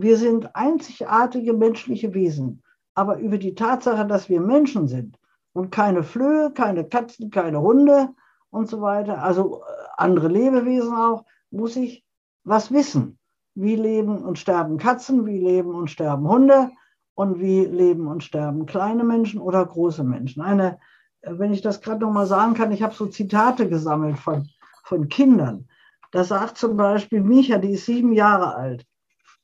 [0.00, 2.62] wir sind einzigartige menschliche Wesen.
[2.94, 5.18] Aber über die Tatsache, dass wir Menschen sind
[5.52, 8.08] und keine Flöhe, keine Katzen, keine Hunde
[8.50, 9.64] und so weiter, also äh,
[9.96, 12.04] andere Lebewesen auch, muss ich
[12.44, 13.18] was wissen.
[13.54, 16.70] Wie leben und sterben Katzen, wie leben und sterben Hunde
[17.14, 20.42] und wie leben und sterben kleine Menschen oder große Menschen.
[20.42, 20.78] Eine,
[21.20, 24.48] äh, wenn ich das gerade nochmal sagen kann, ich habe so Zitate gesammelt von,
[24.84, 25.68] von Kindern.
[26.12, 28.86] Da sagt zum Beispiel Micha, die ist sieben Jahre alt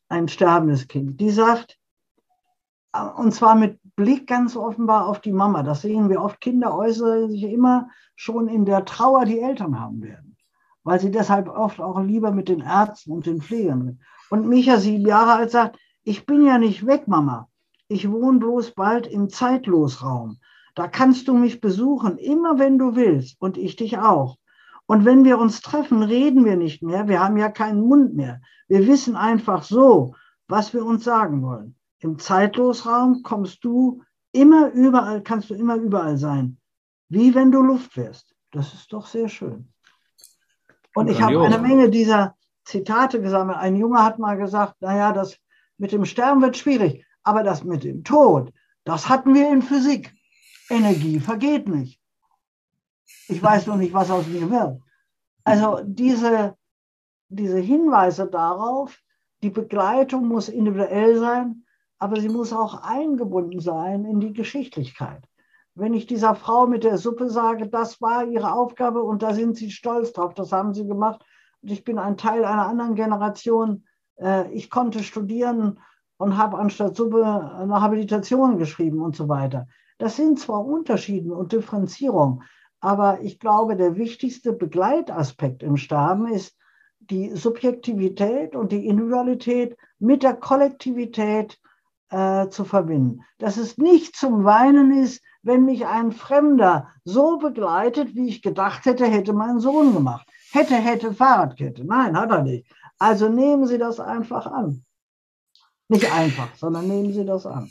[0.08, 1.78] ein sterbendes Kind, die sagt,
[3.16, 5.62] und zwar mit Blick ganz offenbar auf die Mama.
[5.62, 6.40] Das sehen wir oft.
[6.40, 10.36] Kinder äußern sich immer schon in der Trauer, die Eltern haben werden,
[10.82, 14.00] weil sie deshalb oft auch lieber mit den Ärzten und den Pflegern sind.
[14.30, 17.48] Und Micha, sieben Jahre alt, sagt, ich bin ja nicht weg, Mama.
[17.88, 20.38] Ich wohne bloß bald im Zeitlosraum.
[20.74, 24.36] Da kannst du mich besuchen, immer wenn du willst und ich dich auch.
[24.86, 27.08] Und wenn wir uns treffen, reden wir nicht mehr.
[27.08, 28.40] Wir haben ja keinen Mund mehr.
[28.68, 30.14] Wir wissen einfach so,
[30.48, 31.76] was wir uns sagen wollen.
[31.98, 36.58] Im Zeitlosraum kommst du immer überall, kannst du immer überall sein.
[37.08, 38.34] Wie wenn du Luft wärst.
[38.52, 39.72] Das ist doch sehr schön.
[40.94, 43.58] Und ich habe eine Menge dieser Zitate gesammelt.
[43.58, 45.36] Ein Junge hat mal gesagt, naja, das
[45.78, 48.52] mit dem Sterben wird schwierig, aber das mit dem Tod,
[48.84, 50.14] das hatten wir in Physik.
[50.70, 52.00] Energie vergeht nicht.
[53.28, 54.80] Ich weiß noch nicht, was aus mir wird.
[55.44, 56.56] Also diese,
[57.28, 58.98] diese Hinweise darauf,
[59.42, 61.64] die Begleitung muss individuell sein,
[61.98, 65.24] aber sie muss auch eingebunden sein in die Geschichtlichkeit.
[65.74, 69.56] Wenn ich dieser Frau mit der Suppe sage, das war ihre Aufgabe und da sind
[69.56, 71.24] sie stolz drauf, das haben sie gemacht
[71.62, 73.84] und ich bin ein Teil einer anderen Generation,
[74.16, 75.78] äh, ich konnte studieren
[76.16, 79.68] und habe anstatt Suppe eine Habilitation geschrieben und so weiter.
[79.98, 82.42] Das sind zwar Unterschiede und Differenzierung,
[82.86, 86.56] aber ich glaube, der wichtigste Begleitaspekt im Sterben ist
[87.00, 91.58] die Subjektivität und die Individualität mit der Kollektivität
[92.10, 93.24] äh, zu verbinden.
[93.38, 98.84] Dass es nicht zum Weinen ist, wenn mich ein Fremder so begleitet, wie ich gedacht
[98.84, 100.28] hätte, hätte mein Sohn gemacht.
[100.52, 101.84] Hätte, hätte, Fahrradkette.
[101.84, 102.72] Nein, hat er nicht.
[103.00, 104.84] Also nehmen Sie das einfach an.
[105.88, 107.68] Nicht einfach, sondern nehmen Sie das an.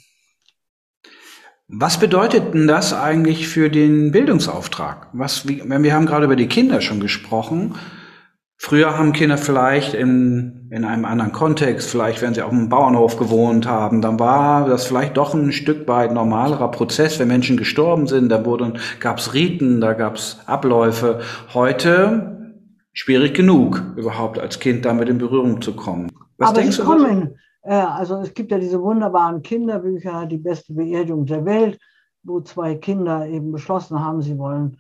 [1.68, 5.08] Was bedeutet denn das eigentlich für den Bildungsauftrag?
[5.14, 7.76] Was, wie, wir haben gerade über die Kinder schon gesprochen.
[8.58, 13.18] Früher haben Kinder vielleicht in, in einem anderen Kontext, vielleicht wenn sie auf einem Bauernhof
[13.18, 18.08] gewohnt haben, dann war das vielleicht doch ein Stück weit normalerer Prozess, wenn Menschen gestorben
[18.08, 18.42] sind, da
[19.00, 21.20] gab es Riten, da gab es Abläufe.
[21.54, 22.62] Heute
[22.94, 26.10] schwierig genug, überhaupt als Kind damit in Berührung zu kommen.
[26.38, 26.84] Was Aber denkst du?
[26.86, 27.36] Kommen.
[27.66, 31.80] Also es gibt ja diese wunderbaren Kinderbücher, die beste Beerdigung der Welt,
[32.24, 34.78] wo zwei Kinder eben beschlossen haben, sie wollen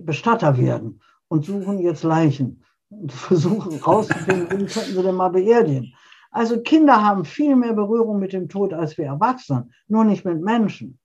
[0.00, 5.94] Bestatter werden und suchen jetzt Leichen und versuchen rauszufinden, wen könnten sie denn mal beerdigen.
[6.30, 10.40] Also Kinder haben viel mehr Berührung mit dem Tod als wir Erwachsenen, nur nicht mit
[10.40, 10.98] Menschen.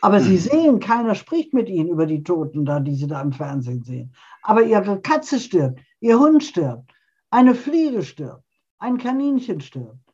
[0.00, 3.32] Aber sie sehen, keiner spricht mit ihnen über die Toten da, die sie da im
[3.32, 4.12] Fernsehen sehen.
[4.42, 6.92] Aber ihre Katze stirbt, ihr Hund stirbt,
[7.30, 8.44] eine Fliege stirbt,
[8.78, 10.05] ein Kaninchen stirbt.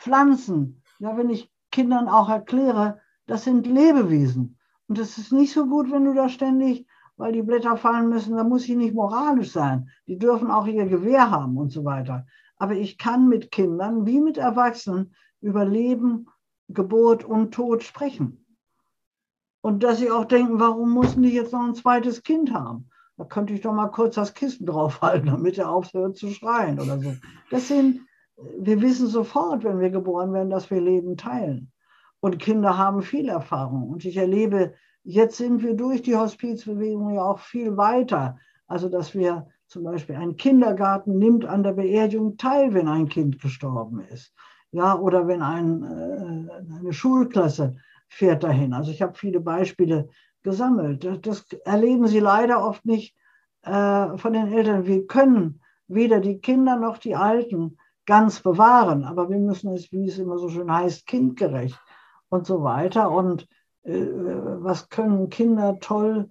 [0.00, 4.58] Pflanzen, ja, wenn ich Kindern auch erkläre, das sind Lebewesen.
[4.88, 6.86] Und es ist nicht so gut, wenn du da ständig,
[7.16, 9.90] weil die Blätter fallen müssen, da muss ich nicht moralisch sein.
[10.06, 12.26] Die dürfen auch ihr Gewehr haben und so weiter.
[12.56, 16.26] Aber ich kann mit Kindern wie mit Erwachsenen über Leben,
[16.68, 18.46] Geburt und Tod sprechen.
[19.60, 22.88] Und dass sie auch denken, warum mussten die jetzt noch ein zweites Kind haben?
[23.18, 26.98] Da könnte ich doch mal kurz das Kissen draufhalten, damit er aufhört zu schreien oder
[26.98, 27.14] so.
[27.50, 28.00] Das sind
[28.58, 31.72] wir wissen sofort, wenn wir geboren werden, dass wir Leben teilen.
[32.20, 33.88] Und Kinder haben viel Erfahrung.
[33.88, 38.38] Und ich erlebe, jetzt sind wir durch die Hospizbewegung ja auch viel weiter.
[38.66, 43.40] Also, dass wir zum Beispiel ein Kindergarten nimmt an der Beerdigung teil, wenn ein Kind
[43.40, 44.34] gestorben ist.
[44.72, 47.76] Ja, oder wenn ein, äh, eine Schulklasse
[48.08, 48.72] fährt dahin.
[48.72, 50.08] Also ich habe viele Beispiele
[50.42, 51.08] gesammelt.
[51.22, 53.16] Das erleben Sie leider oft nicht
[53.62, 54.86] äh, von den Eltern.
[54.86, 60.08] Wir können weder die Kinder noch die Alten ganz bewahren, aber wir müssen es, wie
[60.08, 61.78] es immer so schön heißt, kindgerecht
[62.28, 63.10] und so weiter.
[63.10, 63.46] Und
[63.82, 66.30] äh, was können Kinder toll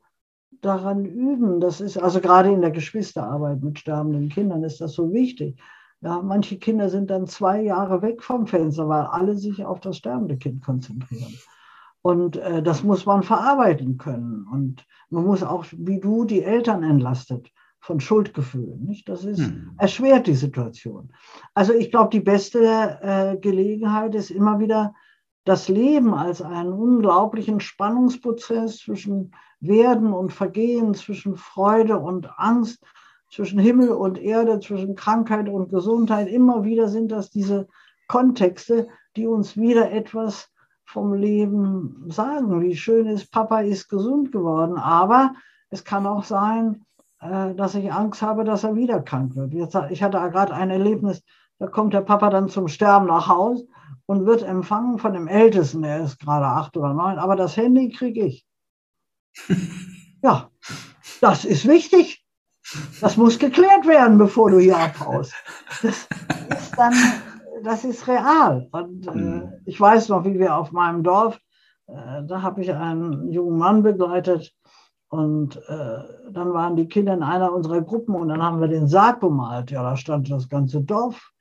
[0.62, 1.60] daran üben?
[1.60, 5.60] Das ist also gerade in der Geschwisterarbeit mit sterbenden Kindern ist das so wichtig.
[6.02, 9.98] Ja, manche Kinder sind dann zwei Jahre weg vom Fenster, weil alle sich auf das
[9.98, 11.34] sterbende Kind konzentrieren.
[12.02, 14.48] Und äh, das muss man verarbeiten können.
[14.52, 18.86] Und man muss auch, wie du, die Eltern entlastet von Schuldgefühlen.
[18.86, 19.10] Nicht?
[19.10, 19.72] Das ist, hm.
[19.78, 21.14] erschwert die Situation.
[21.54, 24.94] Also ich glaube, die beste äh, Gelegenheit ist immer wieder
[25.46, 32.84] das Leben als einen unglaublichen Spannungsprozess zwischen Werden und Vergehen, zwischen Freude und Angst,
[33.32, 36.28] zwischen Himmel und Erde, zwischen Krankheit und Gesundheit.
[36.28, 37.68] Immer wieder sind das diese
[38.08, 40.52] Kontexte, die uns wieder etwas
[40.86, 42.62] vom Leben sagen.
[42.62, 44.78] Wie schön ist, Papa ist gesund geworden.
[44.78, 45.34] Aber
[45.70, 46.86] es kann auch sein,
[47.20, 49.54] dass ich Angst habe, dass er wieder krank wird.
[49.92, 51.22] Ich hatte gerade ein Erlebnis,
[51.60, 53.68] da kommt der Papa dann zum Sterben nach Hause
[54.06, 57.90] und wird empfangen von dem Ältesten, der ist gerade acht oder neun, aber das Handy
[57.90, 58.46] kriege ich.
[60.24, 60.50] ja,
[61.22, 62.26] das ist wichtig.
[63.02, 65.34] Das muss geklärt werden, bevor du hier abhaust.
[65.82, 66.08] Das
[66.50, 66.94] ist dann,
[67.64, 68.68] das ist real.
[68.72, 69.54] Und äh, hm.
[69.66, 71.40] ich weiß noch, wie wir auf meinem Dorf,
[71.88, 74.54] äh, da habe ich einen jungen Mann begleitet,
[75.10, 78.88] und äh, dann waren die Kinder in einer unserer Gruppen und dann haben wir den
[78.88, 79.72] Sarg bemalt.
[79.72, 81.32] Ja, da stand das ganze Dorf.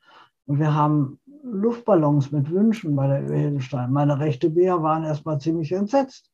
[0.46, 3.92] Und wir haben Luftballons mit Wünschen bei der Edelstein.
[3.92, 6.30] Meine rechte Bär waren erstmal ziemlich entsetzt.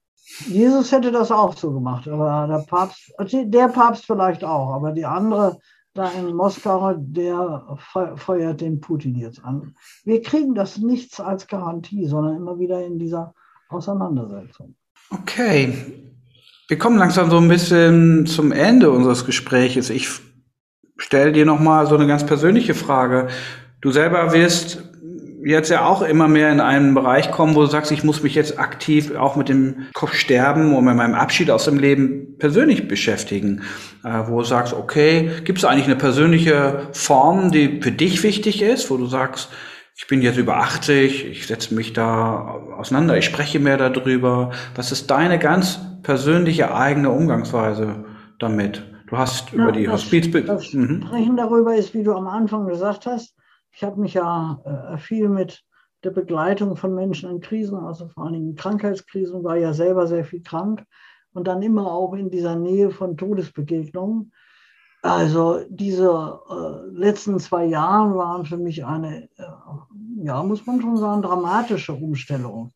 [0.46, 5.04] Jesus hätte das auch so gemacht, aber der Papst, der Papst vielleicht auch, aber die
[5.04, 5.58] andere
[5.92, 7.76] da in Moskau, der
[8.16, 9.76] feuert den Putin jetzt an.
[10.04, 13.34] Wir kriegen das nichts als Garantie, sondern immer wieder in dieser
[13.68, 14.74] Auseinandersetzung.
[15.10, 16.13] Okay.
[16.66, 19.90] Wir kommen langsam so ein bisschen zum Ende unseres Gespräches.
[19.90, 20.08] Ich
[20.96, 23.28] stelle dir noch mal so eine ganz persönliche Frage.
[23.82, 24.82] Du selber wirst
[25.44, 28.34] jetzt ja auch immer mehr in einen Bereich kommen, wo du sagst, ich muss mich
[28.34, 33.60] jetzt aktiv auch mit dem Sterben und mit meinem Abschied aus dem Leben persönlich beschäftigen.
[34.02, 38.62] Äh, wo du sagst, okay, gibt es eigentlich eine persönliche Form, die für dich wichtig
[38.62, 39.50] ist, wo du sagst,
[39.96, 44.50] ich bin jetzt über 80, ich setze mich da auseinander, ich spreche mehr darüber.
[44.74, 48.04] Was ist deine ganz persönliche eigene Umgangsweise
[48.38, 48.82] damit?
[49.06, 50.28] Du hast Na, über die Hospiz...
[50.46, 51.02] Das mhm.
[51.06, 53.36] Sprechen darüber ist, wie du am Anfang gesagt hast,
[53.70, 55.62] ich habe mich ja äh, viel mit
[56.02, 60.24] der Begleitung von Menschen in Krisen, also vor allen Dingen Krankheitskrisen, war ja selber sehr
[60.24, 60.84] viel krank
[61.32, 64.32] und dann immer auch in dieser Nähe von Todesbegegnungen.
[65.04, 69.44] Also diese äh, letzten zwei Jahre waren für mich eine, äh,
[70.22, 72.72] ja, muss man schon sagen, dramatische Umstellung.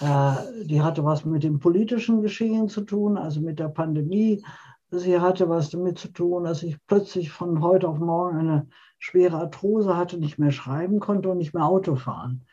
[0.00, 4.42] Äh, die hatte was mit dem politischen Geschehen zu tun, also mit der Pandemie.
[4.90, 8.66] Sie hatte was damit zu tun, dass ich plötzlich von heute auf morgen eine
[8.98, 12.46] schwere Arthrose hatte, nicht mehr schreiben konnte und nicht mehr Auto fahren.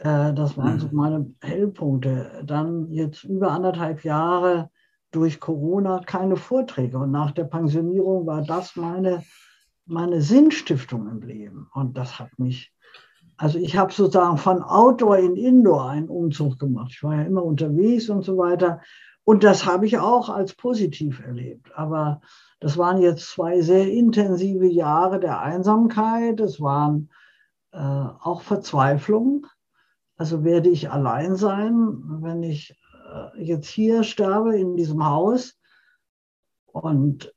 [0.00, 0.94] Äh, das waren so mhm.
[0.94, 2.42] meine Hellpunkte.
[2.44, 4.68] Dann jetzt über anderthalb Jahre
[5.10, 6.98] durch Corona keine Vorträge.
[6.98, 9.22] Und nach der Pensionierung war das meine,
[9.86, 11.68] meine Sinnstiftung im Leben.
[11.72, 12.72] Und das hat mich,
[13.36, 16.92] also ich habe sozusagen von Outdoor in Indoor einen Umzug gemacht.
[16.92, 18.80] Ich war ja immer unterwegs und so weiter.
[19.24, 21.70] Und das habe ich auch als positiv erlebt.
[21.74, 22.20] Aber
[22.60, 26.40] das waren jetzt zwei sehr intensive Jahre der Einsamkeit.
[26.40, 27.10] Es waren
[27.72, 29.46] äh, auch Verzweiflung.
[30.16, 32.77] Also werde ich allein sein, wenn ich
[33.36, 35.58] jetzt hier sterbe in diesem Haus.
[36.66, 37.32] Und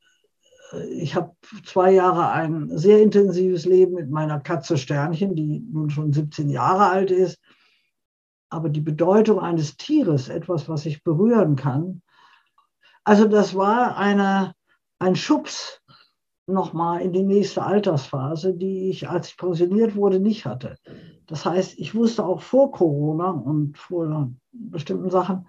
[0.72, 5.90] äh, ich habe zwei Jahre ein sehr intensives Leben mit meiner Katze Sternchen, die nun
[5.90, 7.38] schon 17 Jahre alt ist.
[8.48, 12.02] Aber die Bedeutung eines Tieres, etwas, was ich berühren kann,
[13.04, 14.54] also das war eine
[15.02, 15.81] ein Schubs
[16.46, 20.76] nochmal in die nächste Altersphase, die ich, als ich pensioniert wurde, nicht hatte.
[21.26, 25.46] Das heißt, ich wusste auch vor Corona und vor bestimmten Sachen,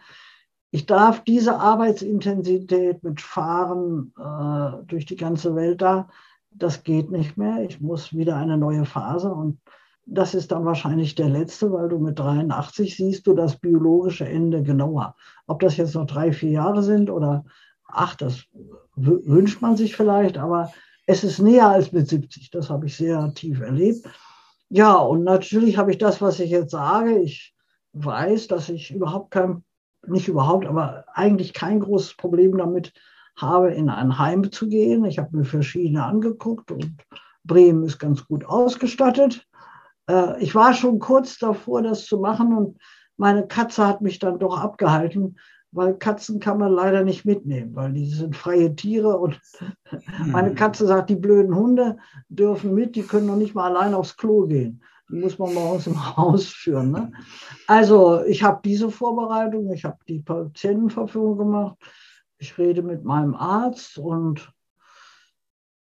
[0.72, 6.10] ich darf diese Arbeitsintensität mit Fahren äh, durch die ganze Welt da,
[6.50, 7.64] das geht nicht mehr.
[7.64, 9.60] Ich muss wieder eine neue Phase und
[10.06, 14.64] das ist dann wahrscheinlich der letzte, weil du mit 83 siehst du das biologische Ende
[14.64, 15.16] genauer.
[15.48, 17.46] Ob das jetzt noch drei, vier Jahre sind oder
[17.94, 18.44] ach, das
[18.96, 20.72] wünscht man sich vielleicht, aber
[21.06, 22.50] es ist näher als mit 70.
[22.52, 24.08] Das habe ich sehr tief erlebt.
[24.70, 27.20] Ja, und natürlich habe ich das, was ich jetzt sage.
[27.20, 27.54] Ich
[27.94, 29.64] weiß, dass ich überhaupt kein,
[30.08, 32.94] nicht überhaupt, aber eigentlich kein großes Problem damit
[33.36, 35.06] habe, in ein Heim zu gehen.
[35.06, 36.96] Ich habe mir verschiedene angeguckt und
[37.44, 39.46] Bremen ist ganz gut ausgestattet.
[40.10, 42.78] Äh, ich war schon kurz davor, das zu machen und
[43.18, 45.38] meine Katze hat mich dann doch abgehalten,
[45.74, 49.40] weil Katzen kann man leider nicht mitnehmen, weil die sind freie Tiere und
[50.28, 50.56] meine hm.
[50.56, 51.98] Katze sagt, die blöden Hunde
[52.30, 54.84] dürfen mit, die können noch nicht mal allein aufs Klo gehen.
[55.10, 56.92] Die muss man uns im Haus führen.
[56.92, 57.12] Ne?
[57.68, 61.78] Also ich habe diese Vorbereitung, ich habe die Patientenverfügung gemacht,
[62.38, 64.52] ich rede mit meinem Arzt und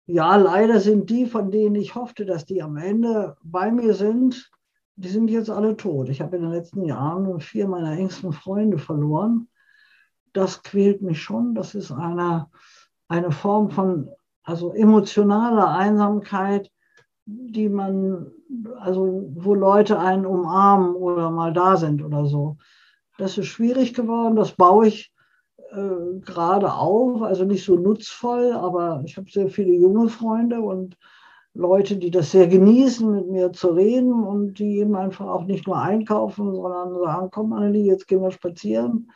[0.05, 4.51] ja, leider sind die, von denen ich hoffte, dass die am Ende bei mir sind,
[4.95, 6.09] die sind jetzt alle tot.
[6.09, 9.47] Ich habe in den letzten Jahren vier meiner engsten Freunde verloren
[10.33, 11.55] das quält mich schon.
[11.55, 12.47] Das ist eine,
[13.07, 14.09] eine Form von
[14.43, 16.71] also emotionaler Einsamkeit,
[17.25, 18.31] die man,
[18.79, 22.57] also wo Leute einen umarmen oder mal da sind oder so.
[23.17, 25.13] Das ist schwierig geworden, das baue ich
[25.71, 30.97] äh, gerade auf, also nicht so nutzvoll, aber ich habe sehr viele junge Freunde und
[31.53, 35.67] Leute, die das sehr genießen, mit mir zu reden und die eben einfach auch nicht
[35.67, 39.11] nur einkaufen, sondern sagen, komm Annelie, jetzt gehen wir spazieren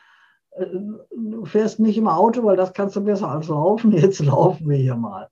[0.58, 3.92] du fährst nicht im Auto, weil das kannst du besser als laufen.
[3.92, 5.28] Jetzt laufen wir hier mal.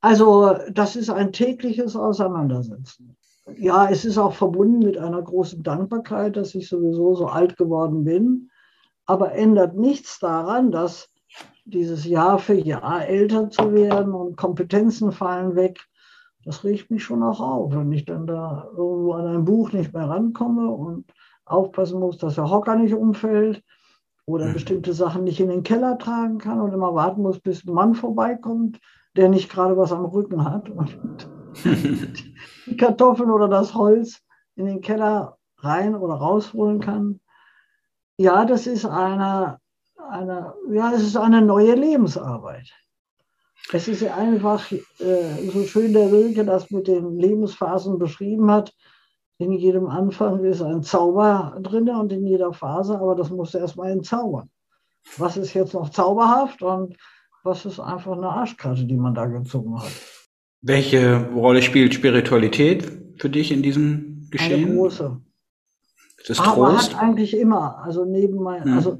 [0.00, 3.16] Also das ist ein tägliches Auseinandersetzen.
[3.56, 8.04] Ja, es ist auch verbunden mit einer großen Dankbarkeit, dass ich sowieso so alt geworden
[8.04, 8.50] bin,
[9.06, 11.08] aber ändert nichts daran, dass
[11.64, 15.80] dieses Jahr für Jahr älter zu werden und Kompetenzen fallen weg,
[16.44, 19.92] das riecht mich schon auch auf, wenn ich dann da irgendwo an ein Buch nicht
[19.92, 21.04] mehr rankomme und
[21.44, 23.62] aufpassen muss, dass der Hocker nicht umfällt
[24.26, 24.54] oder mhm.
[24.54, 27.94] bestimmte Sachen nicht in den Keller tragen kann und immer warten muss, bis ein Mann
[27.94, 28.80] vorbeikommt,
[29.16, 31.28] der nicht gerade was am Rücken hat und
[32.66, 34.20] die Kartoffeln oder das Holz
[34.56, 37.20] in den Keller rein oder rausholen kann.
[38.18, 39.58] Ja, das ist eine,
[40.10, 42.70] eine, ja, es ist eine neue Lebensarbeit.
[43.72, 48.72] Es ist einfach äh, so schön, der Wilke das mit den Lebensphasen beschrieben hat.
[49.38, 53.90] In jedem Anfang ist ein Zauber drin und in jeder Phase, aber das muss erstmal
[53.90, 54.48] entzaubern.
[55.18, 56.96] Was ist jetzt noch zauberhaft und
[57.44, 59.92] was ist einfach eine Arschkarte, die man da gezogen hat?
[60.62, 64.64] Welche Rolle spielt Spiritualität für dich in diesem Geschehen?
[64.64, 65.20] Eine große.
[66.26, 66.94] Das Aber Trost?
[66.94, 68.72] hat eigentlich immer, also neben mein, hm.
[68.72, 68.98] also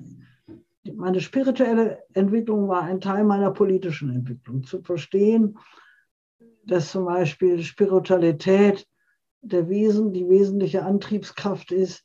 [0.95, 4.62] meine spirituelle Entwicklung war ein Teil meiner politischen Entwicklung.
[4.62, 5.59] Zu verstehen,
[6.64, 8.87] dass zum Beispiel Spiritualität
[9.43, 12.05] der Wesen, die wesentliche Antriebskraft ist,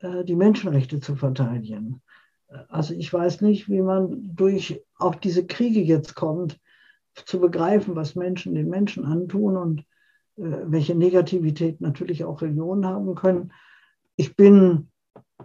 [0.00, 2.02] äh, die Menschenrechte zu verteidigen.
[2.68, 6.58] Also ich weiß nicht, wie man durch auch diese Kriege jetzt kommt,
[7.26, 9.80] zu begreifen, was Menschen den Menschen antun und
[10.36, 13.52] äh, welche Negativität natürlich auch Religionen haben können.
[14.16, 14.88] Ich bin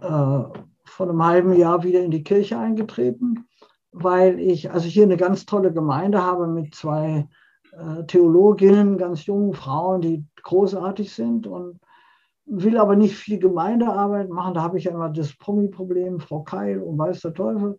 [0.00, 3.48] vor einem halben Jahr wieder in die Kirche eingetreten,
[3.92, 7.28] weil ich, also hier eine ganz tolle Gemeinde habe mit zwei
[8.06, 11.80] Theologinnen, ganz jungen Frauen, die großartig sind und
[12.46, 14.54] will aber nicht viel Gemeindearbeit machen.
[14.54, 17.78] Da habe ich immer das Promi-Problem, Frau Keil und weiß der Teufel.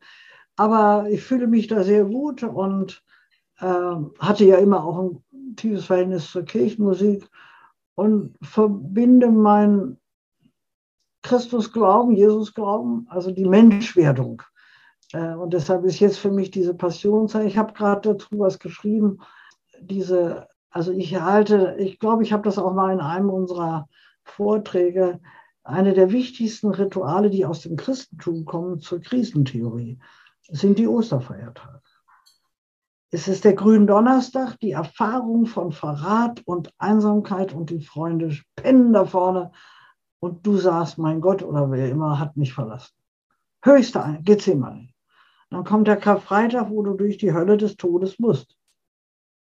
[0.55, 3.03] Aber ich fühle mich da sehr gut und
[3.59, 7.29] äh, hatte ja immer auch ein tiefes Verhältnis zur Kirchenmusik
[7.95, 9.97] und verbinde mein
[11.21, 14.41] Christusglauben, Jesusglauben, also die Menschwerdung.
[15.13, 17.47] Äh, und deshalb ist jetzt für mich diese Passionszeit.
[17.47, 19.19] Ich habe gerade dazu was geschrieben.
[19.81, 23.87] Diese, also ich halte, ich glaube, ich habe das auch mal in einem unserer
[24.23, 25.19] Vorträge,
[25.63, 29.99] eine der wichtigsten Rituale, die aus dem Christentum kommen zur Krisentheorie,
[30.47, 31.81] sind die Osterfeiertage.
[33.11, 39.05] Es ist der Gründonnerstag, die Erfahrung von Verrat und Einsamkeit und die Freunde pennen da
[39.05, 39.51] vorne
[40.19, 42.93] und du sagst, mein Gott oder wer immer hat mich verlassen.
[43.63, 44.89] Höchste Gethsemane.
[45.49, 48.57] Dann kommt der Karfreitag, wo du durch die Hölle des Todes musst.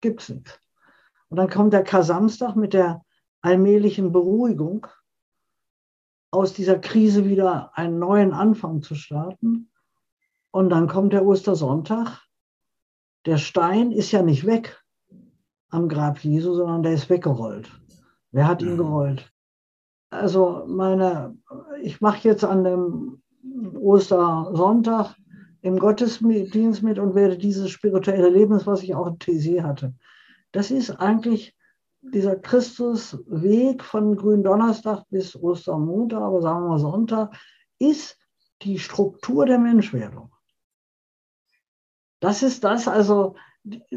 [0.02, 0.30] Gibt's.
[0.30, 3.04] Und dann kommt der Kar-Samstag mit der
[3.42, 4.88] allmählichen Beruhigung,
[6.32, 9.72] aus dieser Krise wieder einen neuen Anfang zu starten.
[10.52, 12.22] Und dann kommt der Ostersonntag.
[13.26, 14.84] Der Stein ist ja nicht weg
[15.70, 17.70] am Grab Jesu, sondern der ist weggerollt.
[18.32, 18.78] Wer hat ihn mhm.
[18.78, 19.32] gerollt?
[20.12, 21.38] Also meine,
[21.82, 23.22] ich mache jetzt an dem
[23.76, 25.16] Ostersonntag
[25.62, 29.94] im Gottesdienst mit und werde dieses spirituelle Leben, was ich auch in TC hatte.
[30.52, 31.56] Das ist eigentlich
[32.02, 37.36] dieser Christusweg von Gründonnerstag bis Ostermontag, aber sagen wir Sonntag,
[37.78, 38.18] ist
[38.62, 40.32] die Struktur der Menschwerdung.
[42.20, 43.36] Das ist das, also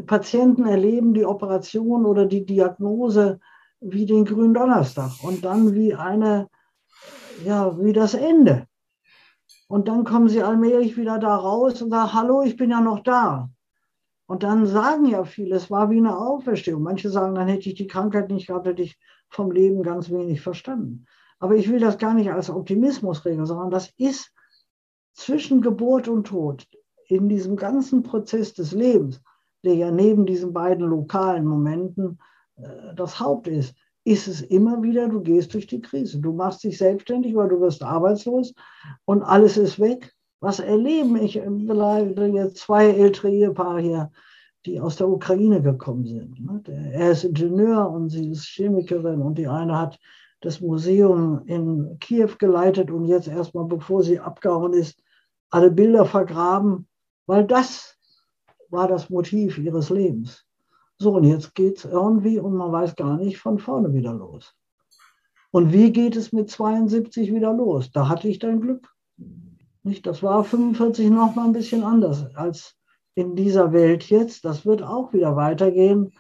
[0.06, 3.40] Patienten erleben die Operation oder die Diagnose
[3.80, 6.48] wie den Gründonnerstag und dann wie eine,
[7.44, 8.68] ja, wie das Ende.
[9.72, 13.00] Und dann kommen sie allmählich wieder da raus und sagen, hallo, ich bin ja noch
[13.00, 13.48] da.
[14.26, 16.82] Und dann sagen ja viele, es war wie eine Auferstehung.
[16.82, 18.98] Manche sagen, dann hätte ich die Krankheit nicht gehabt, hätte ich
[19.30, 21.06] vom Leben ganz wenig verstanden.
[21.38, 24.30] Aber ich will das gar nicht als Optimismus regeln, sondern das ist
[25.14, 26.68] zwischen Geburt und Tod
[27.06, 29.22] in diesem ganzen Prozess des Lebens,
[29.64, 32.18] der ja neben diesen beiden lokalen Momenten
[32.56, 36.18] äh, das Haupt ist, ist es immer wieder, du gehst durch die Krise.
[36.18, 38.54] Du machst dich selbstständig, weil du wirst arbeitslos
[39.04, 44.10] und alles ist weg was erleben ich jetzt zwei ältere Ehepaare hier,
[44.66, 46.40] die aus der Ukraine gekommen sind.
[46.40, 46.60] Ne?
[46.92, 50.00] Er ist Ingenieur und sie ist Chemikerin und die eine hat
[50.40, 55.00] das Museum in Kiew geleitet und jetzt erstmal, bevor sie abgehauen ist,
[55.50, 56.88] alle Bilder vergraben,
[57.26, 57.96] weil das
[58.68, 60.44] war das Motiv ihres Lebens.
[61.02, 64.54] So, und jetzt geht es irgendwie und man weiß gar nicht von vorne wieder los.
[65.50, 67.90] Und wie geht es mit 72 wieder los?
[67.90, 68.88] Da hatte ich dein Glück.
[69.82, 70.06] Nicht?
[70.06, 72.76] Das war 45 noch mal ein bisschen anders als
[73.16, 74.44] in dieser Welt jetzt.
[74.44, 76.12] Das wird auch wieder weitergehen.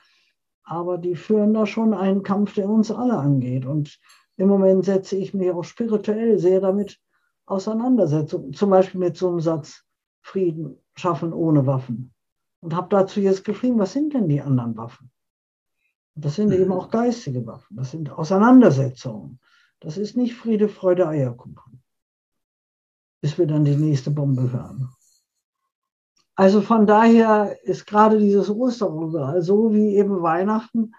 [0.64, 3.64] Aber die führen da schon einen Kampf, der uns alle angeht.
[3.64, 4.00] Und
[4.36, 6.98] im Moment setze ich mich auch spirituell sehr damit
[7.46, 8.26] auseinander.
[8.26, 9.84] Zum Beispiel mit so einem Satz
[10.22, 12.12] Frieden schaffen ohne Waffen.
[12.62, 15.10] Und habe dazu jetzt geschrieben, was sind denn die anderen Waffen?
[16.14, 16.54] Und das sind mhm.
[16.54, 17.76] eben auch geistige Waffen.
[17.76, 19.38] Das sind Auseinandersetzungen.
[19.80, 21.82] Das ist nicht Friede, Freude, Eierkuchen
[23.22, 24.90] bis wir dann die nächste Bombe hören.
[26.34, 30.94] Also von daher ist gerade dieses Osterruhe, so wie eben Weihnachten,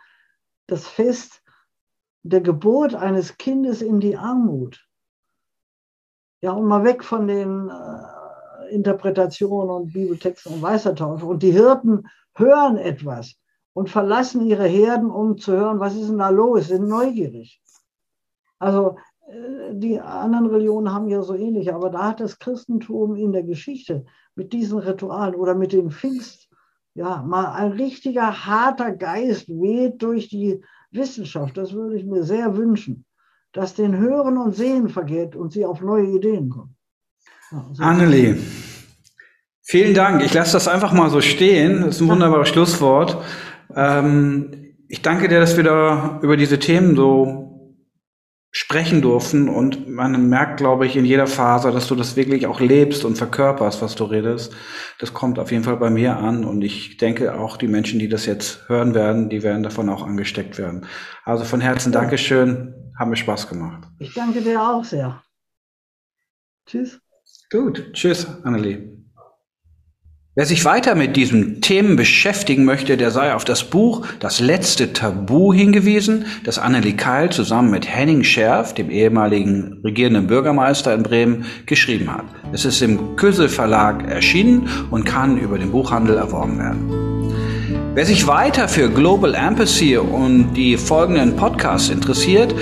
[0.66, 1.43] das Fest
[2.24, 4.88] der Geburt eines Kindes in die Armut.
[6.41, 7.70] Ja, und mal weg von den
[8.70, 11.26] äh, Interpretationen und Bibeltexten und Weißertaufe.
[11.26, 13.36] Und die Hirten hören etwas
[13.74, 17.61] und verlassen ihre Herden, um zu hören, was ist denn da los, sind neugierig.
[18.59, 18.97] Also
[19.72, 24.05] die anderen Religionen haben ja so ähnlich, aber da hat das Christentum in der Geschichte
[24.36, 26.49] mit diesen Ritualen oder mit den Pfingst,
[26.93, 31.57] ja, mal ein richtiger harter Geist weht durch die Wissenschaft.
[31.57, 33.05] Das würde ich mir sehr wünschen,
[33.51, 36.76] dass den Hören und Sehen vergeht und sie auf neue Ideen kommen.
[37.80, 38.38] Annelie,
[39.62, 40.24] vielen Dank.
[40.24, 41.82] Ich lasse das einfach mal so stehen.
[41.82, 43.24] Das ist ein wunderbares Schlusswort.
[43.76, 47.43] Ähm, ich danke dir, dass wir da über diese Themen so
[48.56, 52.60] sprechen durften und man merkt, glaube ich, in jeder Phase, dass du das wirklich auch
[52.60, 54.54] lebst und verkörperst, was du redest.
[54.99, 58.08] Das kommt auf jeden Fall bei mir an und ich denke auch die Menschen, die
[58.08, 60.86] das jetzt hören werden, die werden davon auch angesteckt werden.
[61.26, 61.91] Also von Herzen.
[61.91, 63.88] Dankeschön, haben mir Spaß gemacht.
[63.97, 65.24] Ich danke dir auch sehr.
[66.68, 67.03] Tschüss.
[67.54, 68.80] Gut, tschüss, Annelie.
[70.34, 74.91] Wer sich weiter mit diesen Themen beschäftigen möchte, der sei auf das Buch Das letzte
[74.91, 81.45] Tabu hingewiesen, das Annelie Keil zusammen mit Henning Scherf, dem ehemaligen regierenden Bürgermeister in Bremen,
[81.68, 82.26] geschrieben hat.
[82.54, 87.12] Es ist im Küssel Verlag erschienen und kann über den Buchhandel erworben werden.
[87.94, 92.54] Wer sich weiter für Global Empathy und die folgenden Podcasts interessiert,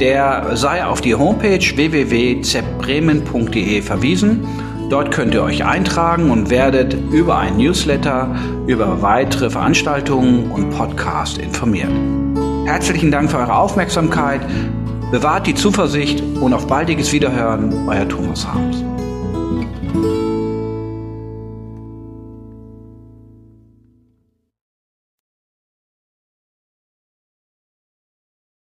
[0.00, 4.44] der sei auf die Homepage www.zbremen.de verwiesen
[4.88, 8.36] Dort könnt ihr euch eintragen und werdet über ein Newsletter
[8.68, 11.90] über weitere Veranstaltungen und Podcasts informiert.
[12.66, 14.42] Herzlichen Dank für eure Aufmerksamkeit.
[15.10, 18.95] Bewahrt die Zuversicht und auf baldiges Wiederhören, euer Thomas Harms.